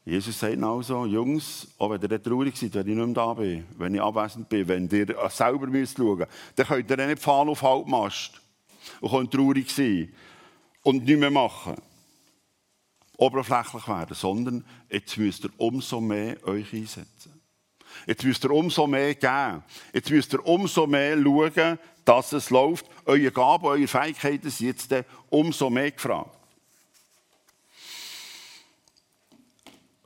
Jesus 0.06 0.38
sagt 0.38 0.62
also, 0.62 1.06
Jungs, 1.06 1.68
auch 1.78 1.90
wenn 1.90 2.02
ihr 2.02 2.22
traurig 2.22 2.58
seid, 2.58 2.74
wenn 2.74 2.88
ich 2.88 2.96
nicht 2.96 3.06
mehr 3.06 3.16
da 3.16 3.34
bin, 3.34 3.66
wenn 3.78 3.96
ich 3.96 4.02
abwesend 4.02 4.50
bin, 4.50 4.68
wenn 4.68 4.90
ihr 4.90 5.16
selber 5.30 5.68
müsst 5.68 5.98
schauen 5.98 6.26
dann 6.56 6.68
könnt 6.68 6.92
ihr 6.92 7.08
nicht 7.08 7.22
fahren 7.22 7.48
auf 7.48 7.62
Halbmast 7.62 8.42
und 9.00 9.12
könnt 9.12 9.32
traurig 9.34 9.72
sein 9.72 10.14
und 10.82 11.06
nichts 11.06 11.20
mehr 11.20 11.32
machen. 11.32 11.76
Oberflächlich 13.16 13.88
werden, 13.88 14.16
sondern 14.16 14.66
jetzt 14.90 15.18
müsst 15.18 15.46
ihr 15.46 15.52
umso 15.58 16.02
mehr 16.02 16.36
euch 16.46 16.74
einsetzen. 16.74 17.42
Jetzt 18.06 18.26
müsst 18.26 18.44
ihr 18.44 18.52
umso 18.52 18.88
mehr 18.88 19.16
geben. 19.16 19.64
Jetzt 19.94 20.10
müsst 20.10 20.34
ihr 20.34 20.46
umso 20.46 20.86
mehr 20.86 21.16
schauen, 21.22 21.80
dass 22.04 22.34
es 22.34 22.50
läuft. 22.50 22.86
Eure 23.06 23.32
Gaben, 23.32 23.66
eure 23.66 23.88
Fähigkeiten 23.88 24.50
sind 24.50 24.68
jetzt 24.68 24.94
umso 25.30 25.70
mehr 25.70 25.92
gefragt. 25.92 26.43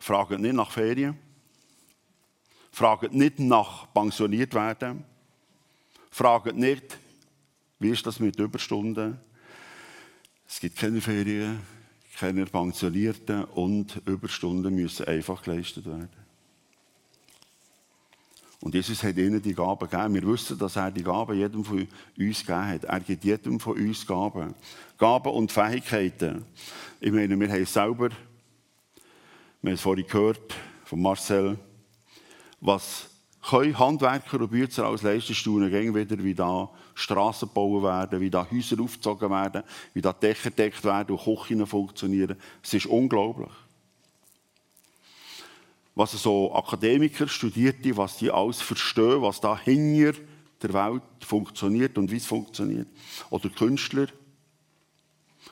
Fragt 0.07 0.39
nicht 0.39 0.53
nach 0.53 0.71
Ferien. 0.71 1.17
Fragt 2.71 3.11
nicht 3.11 3.39
nach 3.39 3.93
pensioniert 3.93 4.53
werden. 4.53 5.03
Fragt 6.09 6.55
nicht, 6.55 6.97
wie 7.79 7.89
ist 7.89 8.05
das 8.05 8.21
mit 8.21 8.39
Überstunden. 8.39 9.19
Es 10.47 10.61
gibt 10.61 10.77
keine 10.77 11.01
Ferien, 11.01 11.59
keine 12.17 12.45
Pensionierten 12.45 13.43
und 13.43 14.01
Überstunden 14.05 14.73
müssen 14.75 15.05
einfach 15.09 15.41
geleistet 15.41 15.85
werden. 15.85 16.07
Und 18.61 18.75
Jesus 18.75 19.03
hat 19.03 19.17
ihnen 19.17 19.41
die 19.41 19.53
Gaben 19.53 19.89
gegeben. 19.89 20.13
Wir 20.13 20.23
wissen, 20.25 20.57
dass 20.57 20.77
er 20.77 20.89
die 20.89 21.03
Gaben 21.03 21.37
jedem 21.37 21.65
von 21.65 21.85
uns 22.17 22.39
gegeben 22.45 22.65
hat. 22.65 22.85
Er 22.85 22.99
gibt 23.01 23.25
jedem 23.25 23.59
von 23.59 23.77
uns 23.77 24.07
Gaben. 24.07 24.55
Gaben 24.97 25.33
und 25.33 25.51
Fähigkeiten. 25.51 26.45
Ich 27.01 27.11
meine, 27.11 27.37
wir 27.37 27.49
haben 27.49 27.65
selber, 27.65 28.09
wir 29.61 29.69
haben 29.69 29.75
es 29.75 29.81
vorhin 29.81 30.07
gehört 30.07 30.53
von 30.85 31.01
Marcel, 31.01 31.57
was 32.59 33.09
können 33.49 33.77
Handwerker 33.77 34.41
und 34.41 34.51
Bützer 34.51 34.85
als 34.85 35.03
leisten, 35.03 35.33
staunen 35.33 35.69
gehen 35.69 35.95
wieder, 35.95 36.21
wie 36.23 36.35
da 36.35 36.69
Straßen 36.95 37.47
gebaut 37.47 37.83
werden, 37.83 38.19
wie 38.19 38.29
da 38.29 38.45
Häuser 38.49 38.81
aufgezogen 38.81 39.29
werden, 39.29 39.63
wie 39.93 40.01
da 40.01 40.11
Dächer 40.11 40.49
gedeckt 40.49 40.83
werden 40.83 41.15
und 41.15 41.23
Küchen 41.23 41.65
funktionieren. 41.65 42.37
Es 42.61 42.73
ist 42.73 42.85
unglaublich 42.87 43.49
was 45.97 46.11
so 46.11 46.53
Akademiker, 46.53 47.27
Studierte, 47.27 47.97
was 47.97 48.17
die 48.17 48.29
alles 48.29 48.61
verstehen, 48.61 49.23
was 49.23 49.41
da 49.41 49.57
hinter 49.57 50.13
der 50.61 50.73
Welt 50.73 51.01
funktioniert 51.21 51.97
und 51.97 52.11
wie 52.11 52.17
es 52.17 52.25
funktioniert. 52.27 52.87
Oder 53.31 53.49
Künstler. 53.49 54.07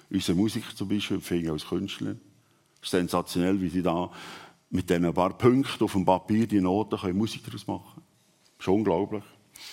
Unsere 0.10 0.38
Musiker 0.38 0.76
zum 0.76 0.88
Beispiel 0.88 1.18
empfehlen 1.18 1.50
als 1.50 1.68
Künstler. 1.68 2.16
Sensationell, 2.86 3.60
wie 3.62 3.70
sie 3.70 3.82
da 3.82 4.12
mit 4.70 4.90
diesen 4.90 5.14
paar 5.14 5.38
Punkten 5.38 5.84
auf 5.84 5.94
dem 5.94 6.06
Papier 6.06 6.48
die 6.48 6.62
Noten 6.62 6.98
können 6.98 7.18
Musik 7.18 7.44
daraus 7.46 7.68
machen 7.68 7.86
können. 7.94 8.06
Ist 8.60 8.68
unglaublich. 8.68 9.24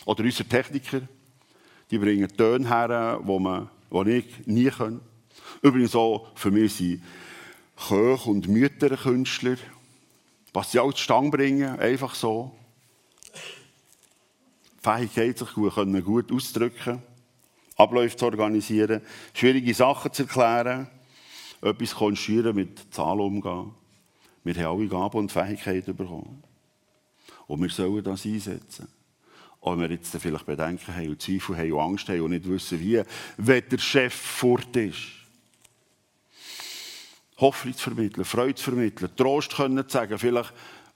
Oder 0.04 0.25
unsere 0.25 0.49
Techniker, 0.49 1.02
die 1.90 1.99
bringen 1.99 2.28
Töne 2.37 2.69
her, 2.69 3.21
die, 3.23 3.38
man, 3.38 3.69
die 3.90 4.11
ich 4.11 4.47
nie 4.47 4.71
kann. 4.71 5.00
Übrigens 5.61 5.95
auch 5.95 6.28
für 6.35 6.50
mich 6.50 6.75
sind 6.75 7.02
Köche 7.76 8.31
und 8.31 8.49
Mütter 8.49 8.97
Künstler 8.97 9.57
was 10.52 10.73
sie 10.73 10.81
auch 10.81 10.92
zustande 10.92 11.37
bringen, 11.37 11.78
einfach 11.78 12.14
so. 12.14 12.52
Die 14.78 14.90
Fähigkeit, 14.90 15.38
sich 15.38 15.52
gut, 15.54 15.75
können, 15.75 16.04
gut 16.04 16.33
auszudrücken, 16.33 17.02
Abläufe 17.76 18.16
zu 18.16 18.26
organisieren, 18.26 19.00
schwierige 19.33 19.73
Sachen 19.73 20.12
zu 20.12 20.25
erklären, 20.25 20.88
etwas 21.62 21.95
konstruieren, 21.95 22.57
mit 22.57 22.92
Zahlen 22.92 23.21
umgehen. 23.21 23.71
Wir 24.45 24.54
haben 24.57 24.78
alle 24.78 24.88
Gaben 24.88 25.19
und 25.19 25.33
Fähigkeiten 25.33 25.97
bekommen. 25.97 26.42
Und 27.47 27.62
wir 27.62 27.71
sollen 27.71 28.02
das 28.02 28.26
einsetzen. 28.26 28.88
Auch 29.61 29.73
wenn 29.73 29.81
wir 29.81 29.90
jetzt 29.92 30.16
vielleicht 30.16 30.47
Bedenken 30.47 30.95
haben 30.95 31.09
und 31.09 31.23
Zweifel 31.23 31.57
haben 31.57 31.73
und 31.73 31.81
Angst 31.81 32.09
haben 32.09 32.21
und 32.23 32.31
nicht 32.31 32.49
wissen, 32.49 32.81
wie, 32.81 33.00
wenn 33.37 33.69
der 33.69 33.78
Chef 33.78 34.12
fort 34.12 34.76
ist. 34.76 34.99
Hoffnung 37.38 37.76
zu 37.76 37.90
vermitteln, 37.90 38.25
Freude 38.25 38.54
zu 38.57 38.64
vermitteln, 38.64 39.11
Trost 39.16 39.54
können 39.54 39.88
zu 39.88 39.92
sagen. 39.92 40.19
Vielleicht 40.19 40.52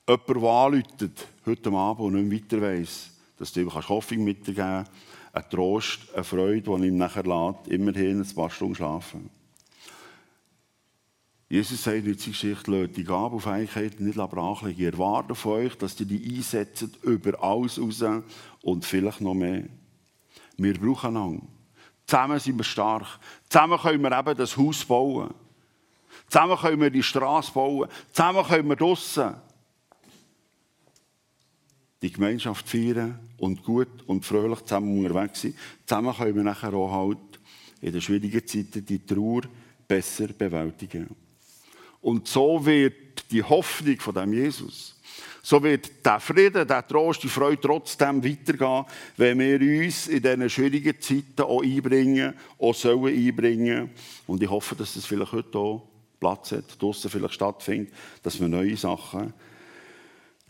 jemand, 0.08 0.28
der 0.28 0.50
anläutet, 0.50 1.28
heute 1.44 1.70
Abend 1.70 2.06
und 2.06 2.28
nicht 2.28 2.50
weiter 2.50 2.62
weiss, 2.62 3.11
dass 3.37 3.52
du 3.52 3.61
ihm 3.61 3.73
Hoffnung 3.73 4.25
mitgeben 4.25 4.56
kannst, 4.56 4.90
einen 5.32 5.50
Trost, 5.50 6.00
eine 6.14 6.25
Freude, 6.25 6.62
die 6.62 6.87
ihm 6.88 6.96
nachher 6.96 7.25
lässt, 7.25 7.68
immerhin 7.68 8.20
ein 8.20 8.35
paar 8.35 8.50
Stunden 8.50 8.75
schlafen. 8.75 9.30
Jesus 11.49 11.85
sagt 11.85 11.99
in 11.99 12.19
seiner 12.19 12.33
Geschichte, 12.33 12.71
lasst 12.71 12.97
die 12.97 13.05
Gaben 13.05 13.37
und 13.37 13.41
Fähigkeiten 13.41 14.05
nicht 14.05 14.17
brach 14.17 14.62
liegen. 14.62 14.81
Ich 14.81 14.87
erwarte 14.87 15.35
von 15.35 15.53
euch, 15.53 15.76
dass 15.79 15.99
ihr 16.00 16.07
die 16.07 16.37
einsetzt 16.37 16.88
über 17.05 17.41
alles 17.43 17.81
raus 17.81 18.03
und 18.62 18.85
vielleicht 18.85 19.21
noch 19.21 19.35
mehr. 19.35 19.65
Wir 20.57 20.75
brauchen 20.75 21.17
einander. 21.17 21.47
Zusammen 22.07 22.41
sind 22.41 22.57
wir 22.57 22.65
stark. 22.65 23.21
Zusammen 23.49 23.79
können 23.79 24.03
wir 24.03 24.19
eben 24.19 24.37
das 24.37 24.57
Haus 24.57 24.85
bauen. 24.85 25.35
Zusammen 26.29 26.57
können 26.57 26.81
wir 26.81 26.91
die 26.91 27.03
Straße 27.03 27.53
bauen. 27.53 27.88
Zusammen 28.12 28.45
können 28.45 28.69
wir 28.69 28.76
draussen 28.76 29.35
die 32.03 32.12
Gemeinschaft 32.12 32.69
feiern 32.69 33.19
und 33.38 33.65
gut 33.65 34.03
und 34.07 34.25
fröhlich 34.25 34.61
zusammen 34.62 34.99
unterwegs 34.99 35.43
sein. 35.43 35.55
Zusammen 35.87 36.15
können 36.15 36.37
wir 36.37 36.43
nachher 36.43 36.75
auch 36.75 36.93
halt 36.93 37.41
in 37.81 37.93
den 37.93 38.00
schwierigen 38.00 38.47
Zeiten 38.47 38.85
die 38.85 39.05
Trauer 39.05 39.43
besser 39.88 40.29
bewältigen. 40.29 41.25
Und 42.00 42.29
so 42.29 42.65
wird 42.65 43.31
die 43.31 43.43
Hoffnung 43.43 43.99
von 43.99 44.15
dem 44.15 44.33
Jesus, 44.33 44.97
so 45.43 45.62
wird 45.62 46.05
der 46.05 46.19
Frieden, 46.19 46.67
der 46.67 46.87
Trost, 46.87 47.23
die 47.23 47.29
Freude 47.29 47.61
trotzdem 47.61 48.25
weitergehen, 48.25 48.85
wenn 49.17 49.38
wir 49.38 49.85
uns 49.85 50.09
in 50.09 50.21
diesen 50.21 50.50
schwierigen 50.50 51.00
Zeiten 51.00 51.43
auch 51.43 51.62
einbringen, 51.62 52.35
auch 52.59 52.75
sollen 52.75 53.15
einbringen. 53.15 53.91
Und 54.26 54.43
ich 54.43 54.50
hoffe, 54.50 54.75
dass 54.75 54.95
das 54.95 55.07
vielleicht 55.07 55.31
heute 55.31 55.57
auch 55.57 55.88
Platz 56.19 56.50
hat, 56.50 56.83
draussen 56.83 57.11
vielleicht 57.11 57.35
stattfindet, 57.35 57.93
dass 58.25 58.41
man 58.41 58.50
neue 58.50 58.76
Sachen 58.76 59.33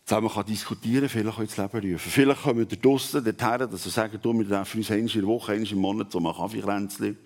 zusammen 0.06 0.28
kann 0.30 0.46
diskutieren 0.46 1.08
vielleicht 1.08 1.36
auch 1.36 1.40
ins 1.40 1.56
Leben 1.56 1.92
rufen. 1.92 2.10
Vielleicht 2.10 2.42
kommen 2.42 2.60
wir 2.60 2.78
draussen 2.78 3.24
dorthin, 3.24 3.70
dass 3.70 3.84
wir 3.84 3.92
sagen, 3.92 4.18
du, 4.22 4.32
wir 4.32 4.44
dürfen 4.44 4.78
uns 4.78 4.90
einmal 4.90 5.10
in 5.10 5.20
der 5.20 5.26
Woche, 5.26 5.52
einmal 5.52 5.72
im 5.72 5.78
Monat 5.78 6.12
so 6.12 6.20
machen 6.20 6.42
Kaffeekränzchen 6.42 7.18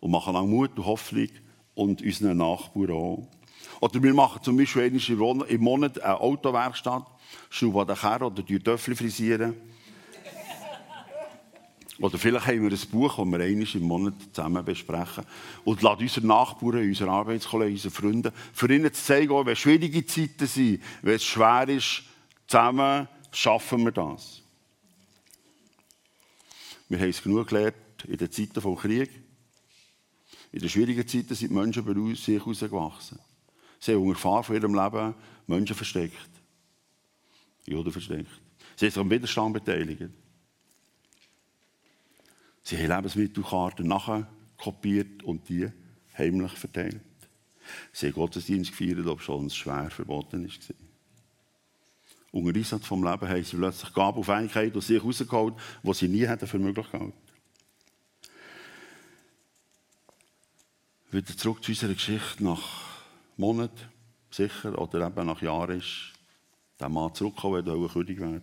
und 0.00 0.10
machen 0.10 0.34
auch 0.34 0.44
Mut 0.44 0.76
und 0.76 0.84
Hoffnung 0.84 1.28
und 1.74 2.02
unseren 2.02 2.36
Nachbarn 2.36 2.90
auch. 2.90 3.28
Oder 3.80 4.02
wir 4.02 4.14
machen 4.14 4.42
zum 4.42 4.56
Beispiel 4.56 4.82
einmal 4.82 5.48
im 5.48 5.60
Monat 5.60 6.00
eine 6.00 6.20
Autowerkstatt, 6.20 7.06
schrauben 7.50 7.86
den 7.86 7.96
Kerl 7.96 8.22
oder 8.24 8.42
die 8.42 8.58
Töffel 8.58 8.96
frisieren. 8.96 9.54
Oder 12.00 12.16
vielleicht 12.16 12.46
haben 12.46 12.62
wir 12.62 12.70
ein 12.70 12.90
Buch, 12.90 13.16
das 13.16 13.26
wir 13.26 13.40
einmal 13.40 13.74
im 13.74 13.82
Monat 13.82 14.14
zusammen 14.32 14.64
besprechen. 14.64 15.24
Und 15.64 15.82
lassen 15.82 16.02
unsere 16.02 16.26
Nachbarn, 16.26 16.78
unsere 16.78 17.10
Arbeitskollegen, 17.10 17.74
unsere 17.74 17.94
Freunde, 17.94 18.32
für 18.52 18.72
ihnen 18.72 18.92
zu 18.92 19.02
zeigen, 19.04 19.46
wenn 19.46 19.56
schwierige 19.56 20.06
Zeiten 20.06 20.46
sind, 20.46 20.80
wenn 21.02 21.14
es 21.14 21.24
schwer 21.24 21.68
ist, 21.68 22.04
zusammen 22.46 23.08
schaffen 23.32 23.84
wir 23.84 23.92
das. 23.92 24.42
Wir 26.88 27.00
haben 27.00 27.10
es 27.10 27.22
genug 27.22 27.48
gelernt 27.48 27.74
in 28.06 28.16
den 28.16 28.30
Zeiten 28.30 28.54
des 28.54 28.80
Krieges. 28.80 29.14
In 30.52 30.60
den 30.60 30.68
schwierigen 30.68 31.06
Zeiten 31.06 31.34
sind 31.34 31.50
die 31.50 31.54
Menschen 31.54 31.84
bei 31.84 32.14
sich 32.14 32.28
herausgewachsen. 32.28 33.18
Sie 33.80 33.92
haben 33.92 34.02
unter 34.02 34.14
Gefahr 34.14 34.42
von 34.42 34.56
ihrem 34.56 34.74
Leben 34.74 35.14
Menschen 35.46 35.76
versteckt. 35.76 36.30
Juden 37.66 37.92
versteckt. 37.92 38.30
Sie 38.76 38.86
haben 38.86 38.90
sich 38.90 38.98
am 38.98 39.10
Widerstand 39.10 39.54
beteiligt. 39.54 40.10
Sie 42.62 42.76
haben 42.76 42.88
Lebensmittelkarten 42.88 43.86
nachkopiert 43.86 45.22
und 45.22 45.48
die 45.48 45.70
heimlich 46.16 46.52
verteilt. 46.52 47.00
Sie 47.92 48.08
haben 48.08 48.14
Gottesdienst 48.14 48.76
gefeiert, 48.76 49.06
ob 49.06 49.20
schon 49.20 49.48
schwer 49.50 49.90
verboten 49.90 50.46
war. 50.46 50.74
Unter 52.30 52.58
Einsatz 52.58 52.86
vom 52.86 53.02
Leben 53.02 53.28
haben 53.28 53.44
sie 53.44 53.56
plötzlich 53.56 53.94
Gaben 53.94 54.18
und 54.18 54.24
Fähigkeiten 54.24 54.76
aus 54.76 54.86
sich 54.86 55.00
herausgeholt, 55.00 55.54
die 55.82 55.94
sie 55.94 56.08
nie 56.08 56.26
hätten 56.26 56.46
für 56.46 56.58
möglich 56.58 56.90
gehalten. 56.90 57.14
Wieder 61.10 61.36
zurück 61.36 61.64
zu 61.64 61.72
unserer 61.72 61.94
Geschichte. 61.94 62.44
Nach 62.44 62.87
Monaten, 63.38 63.78
sicher, 64.30 64.76
oder 64.78 65.06
eben 65.06 65.26
nach 65.26 65.40
Jahren 65.40 65.78
ist 65.78 66.12
der 66.80 66.88
Mann 66.88 67.14
zurückgekommen, 67.14 67.64
der 67.64 67.88
König 67.88 68.18
werden 68.18 68.42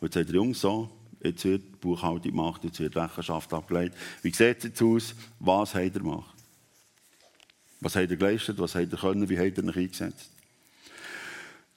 Und 0.00 0.02
jetzt 0.02 0.14
sagt 0.14 0.28
der 0.28 0.34
Junge 0.34 0.54
so, 0.54 0.90
jetzt 1.22 1.44
wird 1.44 1.62
die 1.62 1.76
Buchhaltung 1.80 2.30
gemacht, 2.30 2.62
jetzt 2.64 2.80
wird 2.80 2.96
Rechenschaft 2.96 3.52
abgelegt. 3.54 3.96
Wie 4.22 4.30
sieht 4.30 4.58
es 4.58 4.64
jetzt 4.64 4.82
aus? 4.82 5.14
Was 5.40 5.74
hat 5.74 5.82
er 5.82 5.90
gemacht? 5.90 6.34
Was 7.80 7.96
hat 7.96 8.10
er 8.10 8.16
geleistet? 8.16 8.58
Was 8.58 8.74
hat 8.74 8.92
er 8.92 8.98
können? 8.98 9.28
Wie 9.28 9.38
hat 9.38 9.56
er 9.56 9.64
ihn 9.64 9.70
eingesetzt? 9.70 10.30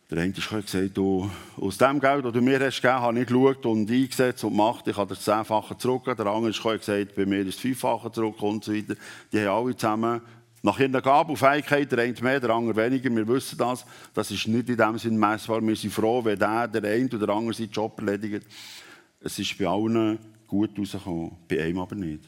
Der 0.10 0.20
eine 0.20 0.34
hat 0.34 0.66
gesagt, 0.66 0.98
du, 0.98 1.30
aus 1.58 1.78
dem 1.78 2.00
Geld, 2.00 2.24
das 2.24 2.34
du 2.34 2.42
mir 2.42 2.60
hast 2.60 2.82
gegeben, 2.82 3.02
habe 3.02 3.20
ich 3.20 3.28
geschaut 3.28 3.66
und 3.66 3.90
eingesetzt 3.90 4.44
und 4.44 4.52
gemacht. 4.52 4.88
Ich 4.88 4.96
habe 4.96 5.14
das 5.14 5.24
Zehnfache 5.24 5.78
zurückgegeben. 5.78 6.26
Der 6.26 6.34
andere 6.34 6.54
hat 6.54 6.80
gesagt, 6.80 7.16
bei 7.16 7.26
mir 7.26 7.40
ist 7.40 7.56
das 7.56 7.62
Fünffache 7.62 8.12
zurück 8.12 8.42
und 8.42 8.64
so 8.64 8.74
weiter. 8.74 8.96
Die 9.32 9.40
haben 9.40 9.66
alle 9.66 9.76
zusammen 9.76 10.22
nach 10.68 10.80
ihren 10.80 10.92
Gaben 10.92 11.30
und 11.30 11.38
Fähigkeiten, 11.38 11.96
der 11.96 12.04
eine 12.04 12.22
mehr, 12.22 12.42
der 12.42 12.50
andere 12.50 12.76
weniger. 12.76 13.10
Wir 13.10 13.26
wissen 13.26 13.58
das. 13.58 13.86
Das 14.14 14.30
ist 14.32 14.48
nicht 14.50 14.68
in 14.68 14.76
dem 14.76 14.98
Sinne 14.98 15.18
messbar. 15.18 15.66
Wir 15.66 15.76
sind 15.78 15.94
froh, 15.94 16.24
wenn 16.26 16.38
der, 16.38 16.68
der 16.68 16.84
eine 16.84 17.06
oder 17.06 17.26
der 17.26 17.36
andere 17.36 17.54
seinen 17.54 17.72
Job 17.72 17.98
erledigt. 18.00 18.46
Es 19.22 19.40
ist 19.40 19.58
bei 19.58 19.66
allen 19.66 20.20
gut 20.46 20.78
rausgekommen, 20.78 21.38
bei 21.48 21.64
einem 21.64 21.80
aber 21.80 21.96
nicht. 21.96 22.22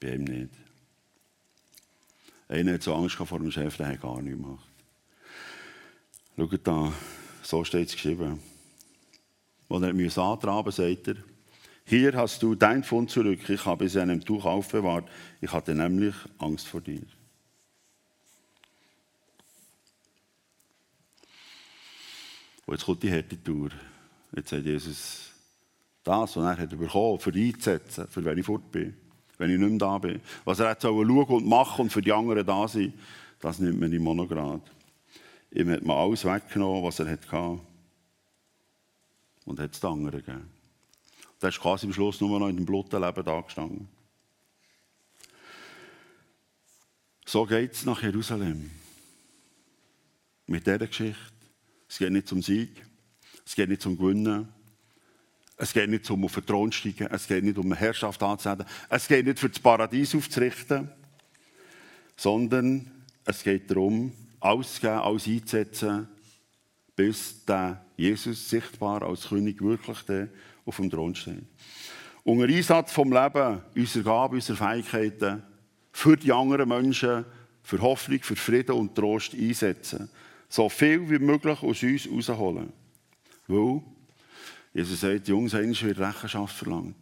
Bei 0.00 0.12
einem 0.12 0.24
nicht. 0.24 0.50
Einer 2.48 2.74
hat 2.74 2.82
so 2.82 2.96
Angst 2.96 3.14
vor 3.14 3.38
dem 3.38 3.52
Chef, 3.52 3.76
der 3.76 3.86
hat 3.86 4.00
gar 4.00 4.20
nichts 4.20 4.42
gemacht. 4.42 4.68
Schaut 6.36 6.66
da, 6.66 6.92
so 7.44 7.62
steht 7.62 7.88
es 7.88 7.94
geschrieben. 7.94 8.40
Als 9.68 10.16
er 10.16 10.24
antraben 10.24 10.72
sagt 10.72 11.08
er, 11.08 11.16
hier 11.86 12.16
hast 12.16 12.42
du 12.42 12.54
dein 12.54 12.82
Fund 12.82 13.10
zurück. 13.10 13.48
Ich 13.48 13.66
habe 13.66 13.84
es 13.84 13.94
in 13.94 14.02
einem 14.02 14.24
Tuch 14.24 14.44
aufbewahrt. 14.44 15.06
Ich 15.40 15.52
hatte 15.52 15.74
nämlich 15.74 16.14
Angst 16.38 16.66
vor 16.66 16.80
dir. 16.80 17.02
Und 22.66 22.74
jetzt 22.74 22.86
kommt 22.86 23.02
die 23.02 23.12
harte 23.12 23.42
Tour. 23.42 23.68
Jetzt 24.34 24.48
sagt 24.48 24.64
Jesus, 24.64 25.30
das, 26.02 26.36
was 26.36 26.44
er 26.44 26.58
hat 26.58 26.70
bekommen 26.70 27.18
für 27.18 27.32
einzusetzen, 27.32 28.08
für 28.08 28.24
wenn 28.24 28.38
ich 28.38 28.46
fort 28.46 28.70
bin, 28.70 28.96
wenn 29.36 29.50
ich 29.50 29.58
nicht 29.58 29.68
mehr 29.68 29.78
da 29.78 29.98
bin. 29.98 30.20
Was 30.44 30.60
er 30.60 30.70
hat 30.70 30.82
schauen 30.82 31.10
und 31.10 31.46
machen 31.46 31.82
und 31.82 31.90
für 31.90 32.00
die 32.00 32.12
anderen 32.12 32.46
da 32.46 32.66
sein, 32.66 32.94
das 33.40 33.58
nimmt 33.58 33.80
man 33.80 33.92
in 33.92 34.02
Monograd. 34.02 34.62
Ihm 35.50 35.70
hat 35.70 35.82
man 35.82 35.96
alles 35.96 36.24
weggenommen, 36.24 36.82
was 36.82 36.98
er 36.98 37.10
hatte. 37.10 37.60
Und 39.44 39.60
hat 39.60 39.74
es 39.74 39.80
den 39.80 39.90
anderen 39.90 40.20
gegeben. 40.24 40.63
Der 41.44 41.50
ist 41.50 41.60
quasi 41.60 41.84
am 41.84 41.92
Schluss 41.92 42.22
nur 42.22 42.40
noch 42.40 42.48
in 42.48 42.56
dem 42.56 42.64
Blutenleben 42.64 43.22
da 43.22 43.38
gestanden. 43.42 43.86
So 47.26 47.44
geht 47.44 47.74
es 47.74 47.84
nach 47.84 48.02
Jerusalem. 48.02 48.70
Mit 50.46 50.66
dieser 50.66 50.86
Geschichte. 50.86 51.18
Es 51.86 51.98
geht 51.98 52.12
nicht 52.12 52.28
zum 52.28 52.40
Sieg. 52.40 52.70
Es 53.44 53.54
geht 53.54 53.68
nicht 53.68 53.82
zum 53.82 53.98
Gewinnen. 53.98 54.48
Es 55.58 55.74
geht 55.74 55.90
nicht 55.90 56.10
um 56.10 56.24
auf 56.24 56.32
den 56.32 56.46
Thron 56.46 56.72
steigen. 56.72 57.08
Es 57.08 57.26
geht 57.26 57.44
nicht 57.44 57.58
um 57.58 57.66
eine 57.66 57.76
Herrschaft 57.76 58.22
anzunehmen. 58.22 58.64
Es 58.88 59.06
geht 59.06 59.26
nicht 59.26 59.38
für 59.38 59.50
das 59.50 59.58
Paradies 59.58 60.14
aufzurichten. 60.14 60.90
Sondern 62.16 62.90
es 63.26 63.42
geht 63.42 63.70
darum, 63.70 64.14
alles 64.40 64.82
alles 64.82 65.26
einzusetzen, 65.26 66.08
bis 66.96 67.44
der 67.44 67.84
Jesus 67.98 68.48
sichtbar 68.48 69.02
als 69.02 69.28
König 69.28 69.60
wirklich 69.60 69.98
auf 70.64 70.76
dem 70.76 70.90
Thron 70.90 71.14
steht. 71.14 71.44
Unter 72.22 72.44
Einsatz 72.44 72.92
vom 72.92 73.12
Leben, 73.12 73.60
unserer 73.74 74.02
Gabe, 74.02 74.36
unserer 74.36 74.56
Fähigkeiten, 74.56 75.42
für 75.92 76.16
die 76.16 76.32
anderen 76.32 76.68
Menschen, 76.68 77.24
für 77.62 77.80
Hoffnung, 77.80 78.20
für 78.20 78.36
Frieden 78.36 78.72
und 78.72 78.94
Trost 78.94 79.34
einsetzen. 79.34 80.08
So 80.48 80.68
viel 80.68 81.08
wie 81.08 81.18
möglich 81.18 81.62
aus 81.62 81.82
uns 81.82 82.28
rausholen. 82.28 82.72
Weil 83.46 83.82
Jesus 84.72 85.00
sagt, 85.00 85.28
Jungs, 85.28 85.54
eines 85.54 85.82
wird 85.82 85.98
Rechenschaft 85.98 86.56
verlangt. 86.56 86.96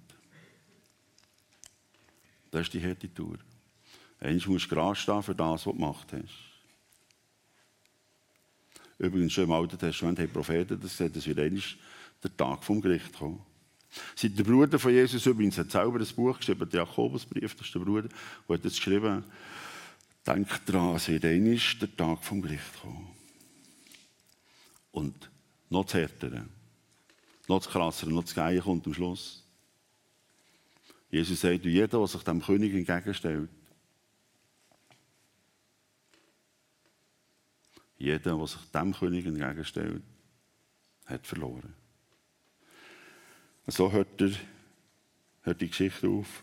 Das 2.51 2.63
ist 2.63 2.75
die 2.75 2.83
harte 2.87 3.13
Tour. 3.13 3.39
Eins 4.21 4.47
musst 4.47 4.71
du 4.71 4.75
gerade 4.75 4.95
stehen 4.95 5.23
für 5.23 5.35
das, 5.35 5.51
was 5.51 5.65
du 5.65 5.73
gemacht 5.73 6.13
hast. 6.13 6.53
Übrigens, 8.99 9.33
schon 9.33 9.45
im 9.45 9.53
Alten 9.53 9.79
Testament 9.79 10.19
haben 10.19 10.31
Propheten 10.31 10.79
das 10.81 10.97
gesagt, 10.97 11.17
es 11.17 11.27
wird 11.27 11.39
eines 11.39 11.77
der 12.23 12.37
Tag 12.37 12.63
vom 12.63 12.81
Gericht 12.81 13.13
kommen. 13.13 13.41
Seit 14.15 14.39
der 14.39 14.45
Bruder 14.45 14.79
von 14.79 14.93
Jesus 14.93 15.27
übrigens 15.27 15.59
hat 15.59 15.71
selber 15.71 15.99
ein 15.99 16.15
Buch 16.15 16.39
geschrieben, 16.39 16.69
der 16.69 16.81
Jakobusbrief, 16.81 17.55
das 17.55 17.67
ist 17.67 17.75
der 17.75 17.81
Bruder, 17.81 18.09
der 18.49 18.57
hat 18.57 18.65
das 18.65 18.77
geschrieben. 18.77 19.25
Denkt 20.27 20.69
daran, 20.69 20.97
es 20.97 21.09
wird 21.09 21.25
eines 21.25 21.79
der 21.81 21.95
Tag 21.95 22.25
vom 22.25 22.41
Gericht 22.41 22.81
kommen. 22.81 23.09
Und 24.93 25.31
noch 25.69 25.85
das 25.85 25.95
Härtere, 25.95 26.47
noch 27.49 27.59
das 27.59 27.69
Krassere, 27.69 28.13
noch 28.13 28.23
das 28.23 28.35
Geile 28.35 28.61
kommt 28.61 28.87
am 28.87 28.95
Schluss. 28.95 29.45
Jesus 31.11 31.41
sagt, 31.41 31.65
jeder, 31.65 31.99
der 31.99 32.07
sich 32.07 32.23
dem 32.23 32.41
König 32.41 32.73
entgegenstellt, 32.73 33.51
jeder, 37.99 38.37
der 38.37 38.47
sich 38.47 38.71
dem 38.73 38.95
König 38.95 39.27
entgegenstellt, 39.27 40.03
hat 41.05 41.27
verloren. 41.27 41.82
So 43.67 43.93
hört, 43.93 44.21
er, 44.21 44.31
hört 45.43 45.61
die 45.61 45.69
Geschichte 45.69 46.09
auf. 46.09 46.43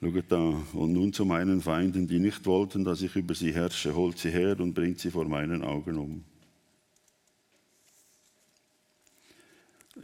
Schaut 0.00 0.24
da. 0.28 0.38
Und 0.72 0.92
nun 0.92 1.12
zu 1.12 1.24
meinen 1.24 1.60
Feinden, 1.60 2.06
die 2.06 2.20
nicht 2.20 2.46
wollten, 2.46 2.84
dass 2.84 3.02
ich 3.02 3.14
über 3.16 3.34
sie 3.34 3.52
herrsche, 3.52 3.94
holt 3.94 4.18
sie 4.18 4.30
her 4.30 4.58
und 4.60 4.72
bringt 4.72 5.00
sie 5.00 5.10
vor 5.10 5.26
meinen 5.26 5.62
Augen 5.62 5.98
um. 5.98 6.24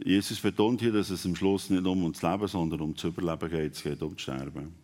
Jesus 0.03 0.39
betont 0.39 0.81
hier, 0.81 0.91
dass 0.91 1.09
es 1.09 1.25
am 1.25 1.35
Schluss 1.35 1.69
nicht 1.69 1.85
um 1.85 2.11
das 2.11 2.21
Leben, 2.21 2.47
sondern 2.47 2.81
um 2.81 2.93
das 2.93 3.03
Überleben 3.05 3.49
geht. 3.49 3.73
Es 3.73 3.81
geht 3.81 4.01
um 4.03 4.13
das 4.13 4.21
Sterben. 4.21 4.75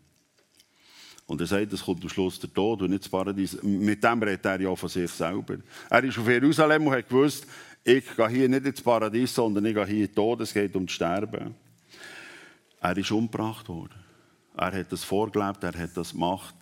Und 1.25 1.39
er 1.39 1.47
sagt, 1.47 1.71
es 1.71 1.84
kommt 1.84 2.04
am 2.04 2.10
Schluss 2.10 2.39
der 2.39 2.51
Tod 2.54 2.82
und 2.82 2.89
nicht 2.89 3.04
das 3.04 3.10
Paradies. 3.10 3.62
Mit 3.62 4.04
dem 4.04 4.23
redet 4.23 4.45
er 4.45 4.62
ja 4.62 4.75
von 4.75 4.89
sich 4.89 5.10
selber. 5.12 5.58
Er 5.89 6.04
ist 6.04 6.17
auf 6.17 6.27
Jerusalem 6.27 6.88
und 6.88 6.93
hat 6.93 7.08
gewusst, 7.08 7.45
ich 7.84 8.15
gehe 8.15 8.30
hier 8.30 8.50
nicht 8.50 8.65
ins 8.65 8.82
Paradies, 8.82 9.36
sondern 9.36 9.65
ich 9.65 9.74
gehe 9.74 9.86
hier 9.86 10.06
in 10.06 10.08
den 10.08 10.15
Tod. 10.15 10.41
Es 10.41 10.54
geht 10.54 10.76
um 10.76 10.86
das 10.86 10.96
Sterben. 10.96 11.56
Er 12.80 12.98
ist 12.98 13.12
umgebracht 13.12 13.67
worden. 13.67 14.00
Er 14.56 14.72
hat 14.72 14.91
das 14.91 15.04
vorgelebt, 15.04 15.63
er 15.63 15.78
hat 15.78 15.98
das 15.98 16.12
gemacht. 16.12 16.56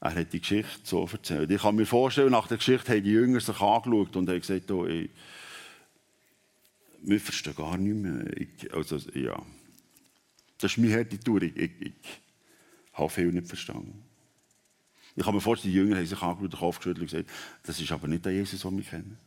Er 0.00 0.14
hat 0.14 0.32
die 0.32 0.40
Geschichte 0.40 0.80
so 0.82 1.08
erzählt. 1.10 1.50
Ich 1.50 1.62
kann 1.62 1.76
mir 1.76 1.86
vorstellen, 1.86 2.32
nach 2.32 2.48
der 2.48 2.56
Geschichte 2.56 2.92
haben 2.92 3.04
die 3.04 3.10
Jünger 3.10 3.40
sich 3.40 3.60
angeschaut 3.60 4.16
und 4.16 4.28
haben 4.28 4.40
gesagt, 4.40 4.70
oh, 4.70 4.86
ich, 4.86 5.10
wir 7.02 7.20
verstehen 7.20 7.54
gar 7.56 7.76
nicht 7.76 7.94
mehr. 7.94 8.36
Ich, 8.36 8.74
also, 8.74 8.96
ja. 9.14 9.40
Das 10.58 10.72
ist 10.72 10.78
meine 10.78 10.94
harte 10.94 11.18
Tour. 11.18 11.42
Ich, 11.42 11.56
ich, 11.56 11.70
ich 11.80 11.92
habe 12.94 13.10
viel 13.10 13.32
nicht 13.32 13.48
verstanden. 13.48 14.02
Ich 15.14 15.24
kann 15.24 15.34
mir 15.34 15.40
vorstellen, 15.40 15.72
die 15.72 15.78
Jünger 15.78 15.96
haben 15.96 16.06
sich 16.06 16.22
angeschaut, 16.22 16.52
den 16.52 16.58
Kopf 16.58 16.78
geschüttelt 16.78 17.02
und 17.02 17.10
gesagt, 17.10 17.30
das 17.64 17.80
ist 17.80 17.92
aber 17.92 18.08
nicht 18.08 18.24
der 18.24 18.32
Jesus, 18.32 18.62
den 18.62 18.76
wir 18.76 18.84
kennen. 18.84 19.18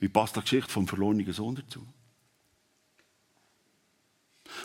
Wie 0.00 0.08
passt 0.08 0.36
die 0.36 0.40
Geschichte 0.40 0.70
vom 0.70 0.86
verlorenen 0.86 1.32
Sohn 1.32 1.56
dazu? 1.56 1.86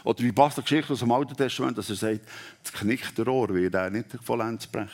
Oder 0.03 0.23
wie 0.23 0.31
passt 0.31 0.57
die 0.57 0.61
Geschichte 0.61 0.93
aus 0.93 0.99
dem 0.99 1.11
Alten 1.11 1.35
Testament, 1.35 1.77
dass 1.77 1.89
er 1.89 1.95
sagt, 1.95 2.21
das 2.63 2.73
knickte 2.73 3.25
Rohr 3.25 3.49
wird 3.49 3.73
er 3.73 3.89
nicht 3.89 4.11
vollends 4.23 4.67
brechen. 4.67 4.91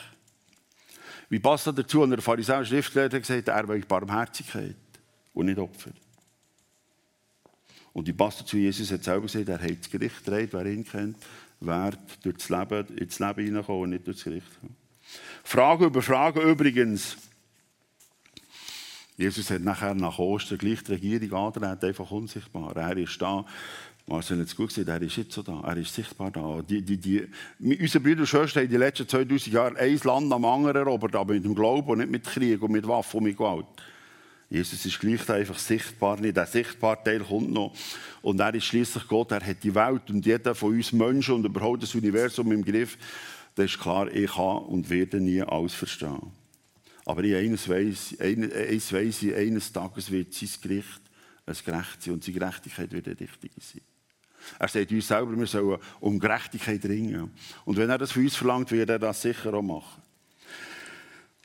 Wie 1.28 1.38
passt 1.38 1.66
das 1.66 1.74
dazu, 1.74 2.02
wenn 2.02 2.10
der 2.10 2.22
Pharisäer 2.22 2.64
Schriftgelehrte 2.64 3.16
hat 3.16 3.22
gesagt, 3.22 3.48
er 3.48 3.68
will 3.68 3.84
Barmherzigkeit 3.86 4.76
und 5.32 5.46
nicht 5.46 5.58
Opfer. 5.58 5.92
Und 7.92 8.06
wie 8.06 8.12
passt 8.12 8.40
dazu, 8.40 8.56
Jesus 8.56 8.90
hat 8.90 9.04
selber 9.04 9.22
gesagt, 9.22 9.48
er 9.48 9.60
hat 9.60 9.78
das 9.80 9.90
Gericht 9.90 10.24
gedreht, 10.24 10.52
wer 10.52 10.66
ihn 10.66 10.84
kennt, 10.84 11.16
wird 11.60 11.98
durch 12.22 12.36
das 12.38 12.48
Leben, 12.48 12.96
ins 12.96 13.18
Leben 13.18 13.44
hineinkommen 13.44 13.82
und 13.82 13.90
nicht 13.90 14.06
durch 14.06 14.16
das 14.16 14.24
Gericht. 14.24 14.46
Frage 15.44 15.86
über 15.86 16.02
Frage 16.02 16.40
übrigens. 16.40 17.16
Jesus 19.20 19.50
hat 19.50 19.60
nachher 19.60 19.94
nach 19.94 20.18
Ostern 20.18 20.56
gleich 20.56 20.82
die 20.82 20.92
Regierung 20.92 21.48
angetreten, 21.48 21.86
einfach 21.86 22.10
unsichtbar. 22.10 22.74
Er 22.74 22.96
ist 22.96 23.20
da. 23.20 23.44
Marcel 24.06 24.38
hat 24.38 24.46
es 24.46 24.56
gut 24.56 24.68
gesehen, 24.68 24.88
er 24.88 25.02
ist 25.02 25.14
jetzt 25.14 25.32
so 25.32 25.42
da, 25.42 25.60
er 25.60 25.76
ist 25.76 25.94
sichtbar 25.94 26.30
da. 26.30 26.62
Die, 26.66 26.80
die, 26.80 26.96
die, 26.96 27.28
unsere 27.58 28.02
Brüder 28.02 28.22
und 28.22 28.26
Schwestern 28.26 28.62
haben 28.62 28.70
die 28.70 28.78
letzten 28.78 29.06
2000 29.06 29.48
Jahre 29.48 29.76
ein 29.76 30.00
Land 30.02 30.32
am 30.32 30.44
anderen 30.46 30.76
erobert, 30.76 31.14
aber 31.14 31.34
mit 31.34 31.44
dem 31.44 31.54
Glauben 31.54 31.90
und 31.90 31.98
nicht 31.98 32.10
mit 32.10 32.24
Krieg 32.24 32.62
und 32.62 32.72
mit 32.72 32.88
Waffen 32.88 33.18
und 33.18 33.24
mit 33.24 33.36
Gewalt. 33.36 33.66
Jesus 34.48 34.86
ist 34.86 34.98
gleich 34.98 35.28
einfach 35.28 35.58
sichtbar 35.58 36.18
nicht. 36.18 36.38
Der 36.38 36.46
sichtbare 36.46 37.04
Teil 37.04 37.20
kommt 37.20 37.52
noch. 37.52 37.74
Und 38.22 38.40
er 38.40 38.54
ist 38.54 38.64
schließlich 38.64 39.06
Gott, 39.06 39.32
er 39.32 39.46
hat 39.46 39.62
die 39.62 39.74
Welt 39.74 40.08
und 40.08 40.24
jeder 40.24 40.54
von 40.54 40.70
uns 40.70 40.92
Menschen 40.92 41.34
und 41.34 41.44
überhaupt 41.44 41.82
das 41.82 41.94
Universum 41.94 42.50
im 42.52 42.64
Griff. 42.64 42.96
Das 43.54 43.66
ist 43.66 43.78
klar, 43.78 44.10
ich 44.10 44.32
kann 44.32 44.62
und 44.62 44.88
werde 44.88 45.20
nie 45.20 45.42
alles 45.42 45.74
verstehen. 45.74 46.39
Aber 47.04 47.24
ich 47.24 47.34
eines 47.34 47.68
weiss, 47.68 48.14
eines 48.20 48.92
weiss 48.92 49.22
ich, 49.22 49.34
eines 49.34 49.72
Tages 49.72 50.10
wird 50.10 50.34
sein 50.34 50.48
Gericht 50.62 51.00
ein 51.46 51.56
gerecht 51.64 52.02
sein 52.02 52.14
und 52.14 52.24
seine 52.24 52.38
Gerechtigkeit 52.38 52.92
wird 52.92 53.06
eine 53.08 53.20
richtige 53.20 53.60
sein. 53.60 53.82
Er 54.58 54.68
sagt 54.68 54.90
uns 54.90 55.08
selber, 55.08 55.36
wir 55.36 55.46
sollen 55.46 55.78
um 56.00 56.18
Gerechtigkeit 56.18 56.84
ringen. 56.84 57.30
Und 57.64 57.76
wenn 57.76 57.90
er 57.90 57.98
das 57.98 58.12
für 58.12 58.20
uns 58.20 58.36
verlangt, 58.36 58.70
wird 58.70 58.88
er 58.88 58.98
das 58.98 59.22
sicher 59.22 59.52
auch 59.52 59.62
machen. 59.62 60.02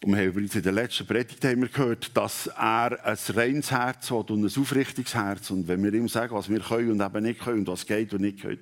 Und 0.01 0.11
wir 0.11 0.17
haben 0.17 0.27
übrigens 0.27 0.55
in 0.55 0.61
der 0.61 0.71
letzten 0.71 1.07
Predigt 1.07 1.43
haben 1.43 1.61
wir 1.61 1.69
gehört, 1.69 2.15
dass 2.15 2.47
er 2.47 3.03
ein 3.03 3.17
reines 3.29 3.71
Herz 3.71 4.11
hat 4.11 4.29
und 4.29 4.43
ein 4.43 4.61
aufrichtiges 4.61 5.15
Herz. 5.15 5.49
Und 5.49 5.67
wenn 5.67 5.83
wir 5.83 5.93
ihm 5.93 6.07
sagen, 6.07 6.35
was 6.35 6.49
wir 6.49 6.59
können 6.59 6.91
und 6.91 7.01
eben 7.01 7.23
nicht 7.23 7.39
können 7.39 7.59
und 7.59 7.67
was 7.67 7.85
geht 7.85 8.13
und 8.13 8.21
nicht 8.21 8.41
geht, 8.41 8.59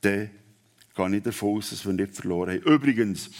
dann 0.00 0.30
gehe 0.94 1.16
ich 1.16 1.22
davon 1.22 1.58
aus, 1.58 1.70
dass 1.70 1.84
wir 1.84 1.92
nicht 1.92 2.14
verloren 2.14 2.50
haben. 2.50 2.74
Übrigens, 2.74 3.30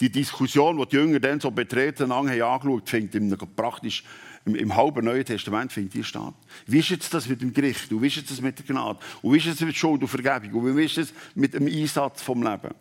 die 0.00 0.10
Diskussion, 0.10 0.78
die 0.78 0.86
die 0.86 0.96
Jünger 0.96 1.20
dann 1.20 1.40
so 1.40 1.50
betreten 1.50 2.12
haben 2.12 2.28
angeschaut, 2.28 2.88
findet 2.88 3.14
im, 3.16 3.36
praktisch 3.56 4.04
im, 4.44 4.54
im, 4.54 4.76
halben 4.76 5.04
Neuen 5.04 5.24
Testament 5.24 5.72
findet 5.72 5.94
die 5.94 6.04
statt. 6.04 6.34
Wie 6.66 6.78
ist 6.78 6.90
jetzt 6.90 7.12
das 7.12 7.28
mit 7.28 7.42
dem 7.42 7.52
Gericht? 7.52 7.92
Und 7.92 8.02
wie 8.02 8.06
ist 8.06 8.16
jetzt 8.16 8.30
das 8.30 8.40
mit 8.40 8.58
der 8.58 8.66
Gnade? 8.66 8.98
Und 9.22 9.32
wie 9.32 9.38
ist 9.38 9.46
es 9.46 9.60
mit 9.60 9.76
Schuld 9.76 10.00
und 10.00 10.08
Vergebung? 10.08 10.62
Und 10.62 10.76
wie 10.76 10.84
ist 10.84 10.98
es 10.98 11.12
mit 11.34 11.54
dem 11.54 11.66
Einsatz 11.66 12.22
vom 12.22 12.42
Leben? 12.42 12.74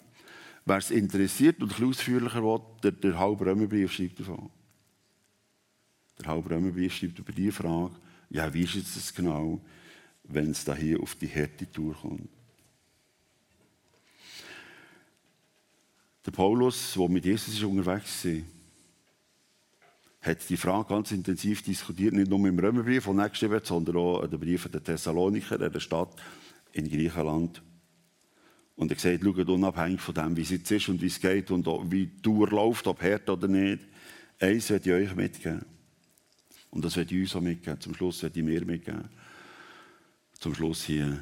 Wer 0.65 0.77
es 0.77 0.91
interessiert 0.91 1.61
und 1.61 1.79
ein 1.79 1.85
ausführlicher 1.85 2.43
will, 2.43 2.59
der, 2.83 2.91
der 2.91 3.17
halbe 3.17 3.45
Römerbrief 3.45 3.91
schreibt 3.91 4.19
davon. 4.19 4.49
Der 6.19 6.27
halbe 6.27 6.49
Römerbrief 6.49 6.93
schreibt 6.93 7.19
über 7.19 7.31
die 7.31 7.51
Frage, 7.51 7.91
ja, 8.29 8.53
wie 8.53 8.63
ist 8.63 8.75
jetzt 8.75 9.15
genau, 9.15 9.61
wenn 10.23 10.51
es 10.51 10.65
hier 10.77 11.01
auf 11.01 11.15
die 11.15 11.29
harte 11.29 11.71
Tour 11.71 11.95
Der 16.27 16.33
Paulus, 16.33 16.93
der 16.97 17.07
mit 17.07 17.23
Jesus 17.23 17.63
unterwegs 17.63 18.25
war, 18.25 18.41
hat 20.19 20.49
die 20.49 20.57
Frage 20.57 20.89
ganz 20.89 21.11
intensiv 21.13 21.63
diskutiert, 21.63 22.13
nicht 22.13 22.29
nur 22.29 22.45
im 22.45 22.59
Römerbrief, 22.59 23.05
den 23.05 23.19
er 23.19 23.29
geschrieben 23.29 23.61
sondern 23.63 23.95
auch 23.95 24.23
in 24.23 24.31
den 24.31 24.39
Briefen 24.41 24.69
der 24.69 24.83
Thessaloniker, 24.83 25.57
der 25.57 25.79
Stadt 25.79 26.13
in 26.73 26.89
Griechenland. 26.89 27.61
Und 28.75 28.91
er 28.91 28.99
sagt, 28.99 29.23
schaut 29.23 29.47
unabhängig 29.47 30.01
von 30.01 30.15
dem, 30.15 30.35
wie 30.35 30.41
es 30.41 30.49
jetzt 30.49 30.69
ist 30.69 30.89
und 30.89 31.01
wie 31.01 31.07
es 31.07 31.21
geht 31.21 31.49
und 31.49 31.65
wie 31.89 32.07
die 32.07 32.21
Tour 32.21 32.49
läuft, 32.49 32.87
ob 32.87 33.01
hart 33.01 33.29
oder 33.29 33.47
nicht, 33.47 33.87
eins 34.37 34.69
wird 34.69 34.85
ich 34.85 34.91
euch 34.91 35.15
mitgeben. 35.15 35.65
Und 36.71 36.83
das 36.83 36.97
werde 36.97 37.15
ich 37.15 37.21
uns 37.21 37.35
auch 37.37 37.41
mitgeben. 37.41 37.79
Zum 37.79 37.95
Schluss 37.95 38.21
werde 38.21 38.37
ich 38.37 38.45
mir 38.45 38.65
mitgeben. 38.65 39.05
Zum 40.33 40.53
Schluss 40.53 40.83
hier 40.83 41.19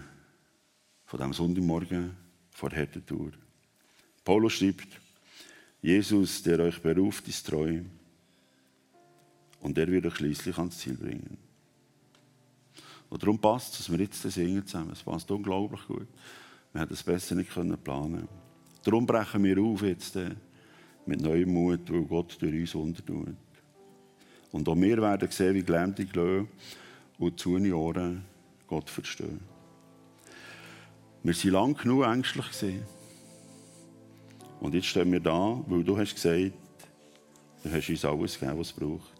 von 1.06 1.20
diesem 1.20 1.34
Sonntagmorgen 1.34 2.18
vor 2.50 2.72
Härtetour. 2.72 3.45
Paulus 4.26 4.54
schreibt, 4.54 4.88
Jesus, 5.82 6.42
der 6.42 6.60
euch 6.60 6.82
beruft, 6.82 7.28
ist 7.28 7.46
treu. 7.46 7.82
Und 9.62 9.78
er 9.78 9.88
wird 9.88 10.08
euch 10.08 10.16
schließlich 10.16 10.58
ans 10.58 10.80
Ziel 10.80 10.96
bringen. 10.96 11.38
Und 13.08 13.22
darum 13.22 13.40
passt 13.40 13.74
es, 13.74 13.78
dass 13.78 13.92
wir 13.92 14.00
jetzt 14.00 14.22
singen 14.22 14.66
zusammen. 14.66 14.92
Es 14.92 15.04
passt 15.04 15.30
unglaublich 15.30 15.86
gut. 15.88 16.08
Wir 16.74 16.82
hätten 16.82 16.94
es 16.94 17.04
besser 17.04 17.36
nicht 17.36 17.54
planen 17.54 17.78
können. 17.84 18.28
Darum 18.84 19.06
brechen 19.06 19.44
wir 19.44 19.62
auf 19.62 19.84
jetzt 19.84 20.16
äh, 20.16 20.32
mit 21.06 21.22
neuem 21.22 21.54
Mut, 21.54 21.92
weil 21.92 22.02
Gott 22.02 22.36
durch 22.42 22.54
uns 22.54 22.76
untertut. 22.76 23.36
Und 24.52 24.68
auch 24.68 24.76
wir 24.76 25.02
werden 25.02 25.30
sehen, 25.30 25.54
wie 25.54 25.64
gelähmte 25.64 26.06
Glöhe 26.06 26.48
und 27.20 27.40
zu 27.40 27.56
Ohren 27.56 28.24
Gott 28.68 28.90
verstehen. 28.90 29.40
Wir 31.24 31.34
waren 31.36 31.52
lang 31.52 31.78
genug 31.78 32.06
ängstlich. 32.06 32.48
Gewesen. 32.52 32.95
Und 34.60 34.74
jetzt 34.74 34.88
stehen 34.88 35.12
wir 35.12 35.20
da, 35.20 35.62
weil 35.68 35.84
du 35.84 35.98
hast 35.98 36.16
gesagt, 36.16 36.54
du 37.64 37.72
hast 37.72 37.90
uns 37.90 38.06
alles 38.06 38.40
gegeben, 38.40 38.60
was 38.60 38.68
es 38.68 38.74
braucht. 38.74 39.14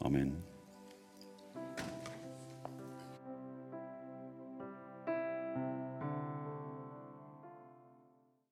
Amen. 0.00 0.51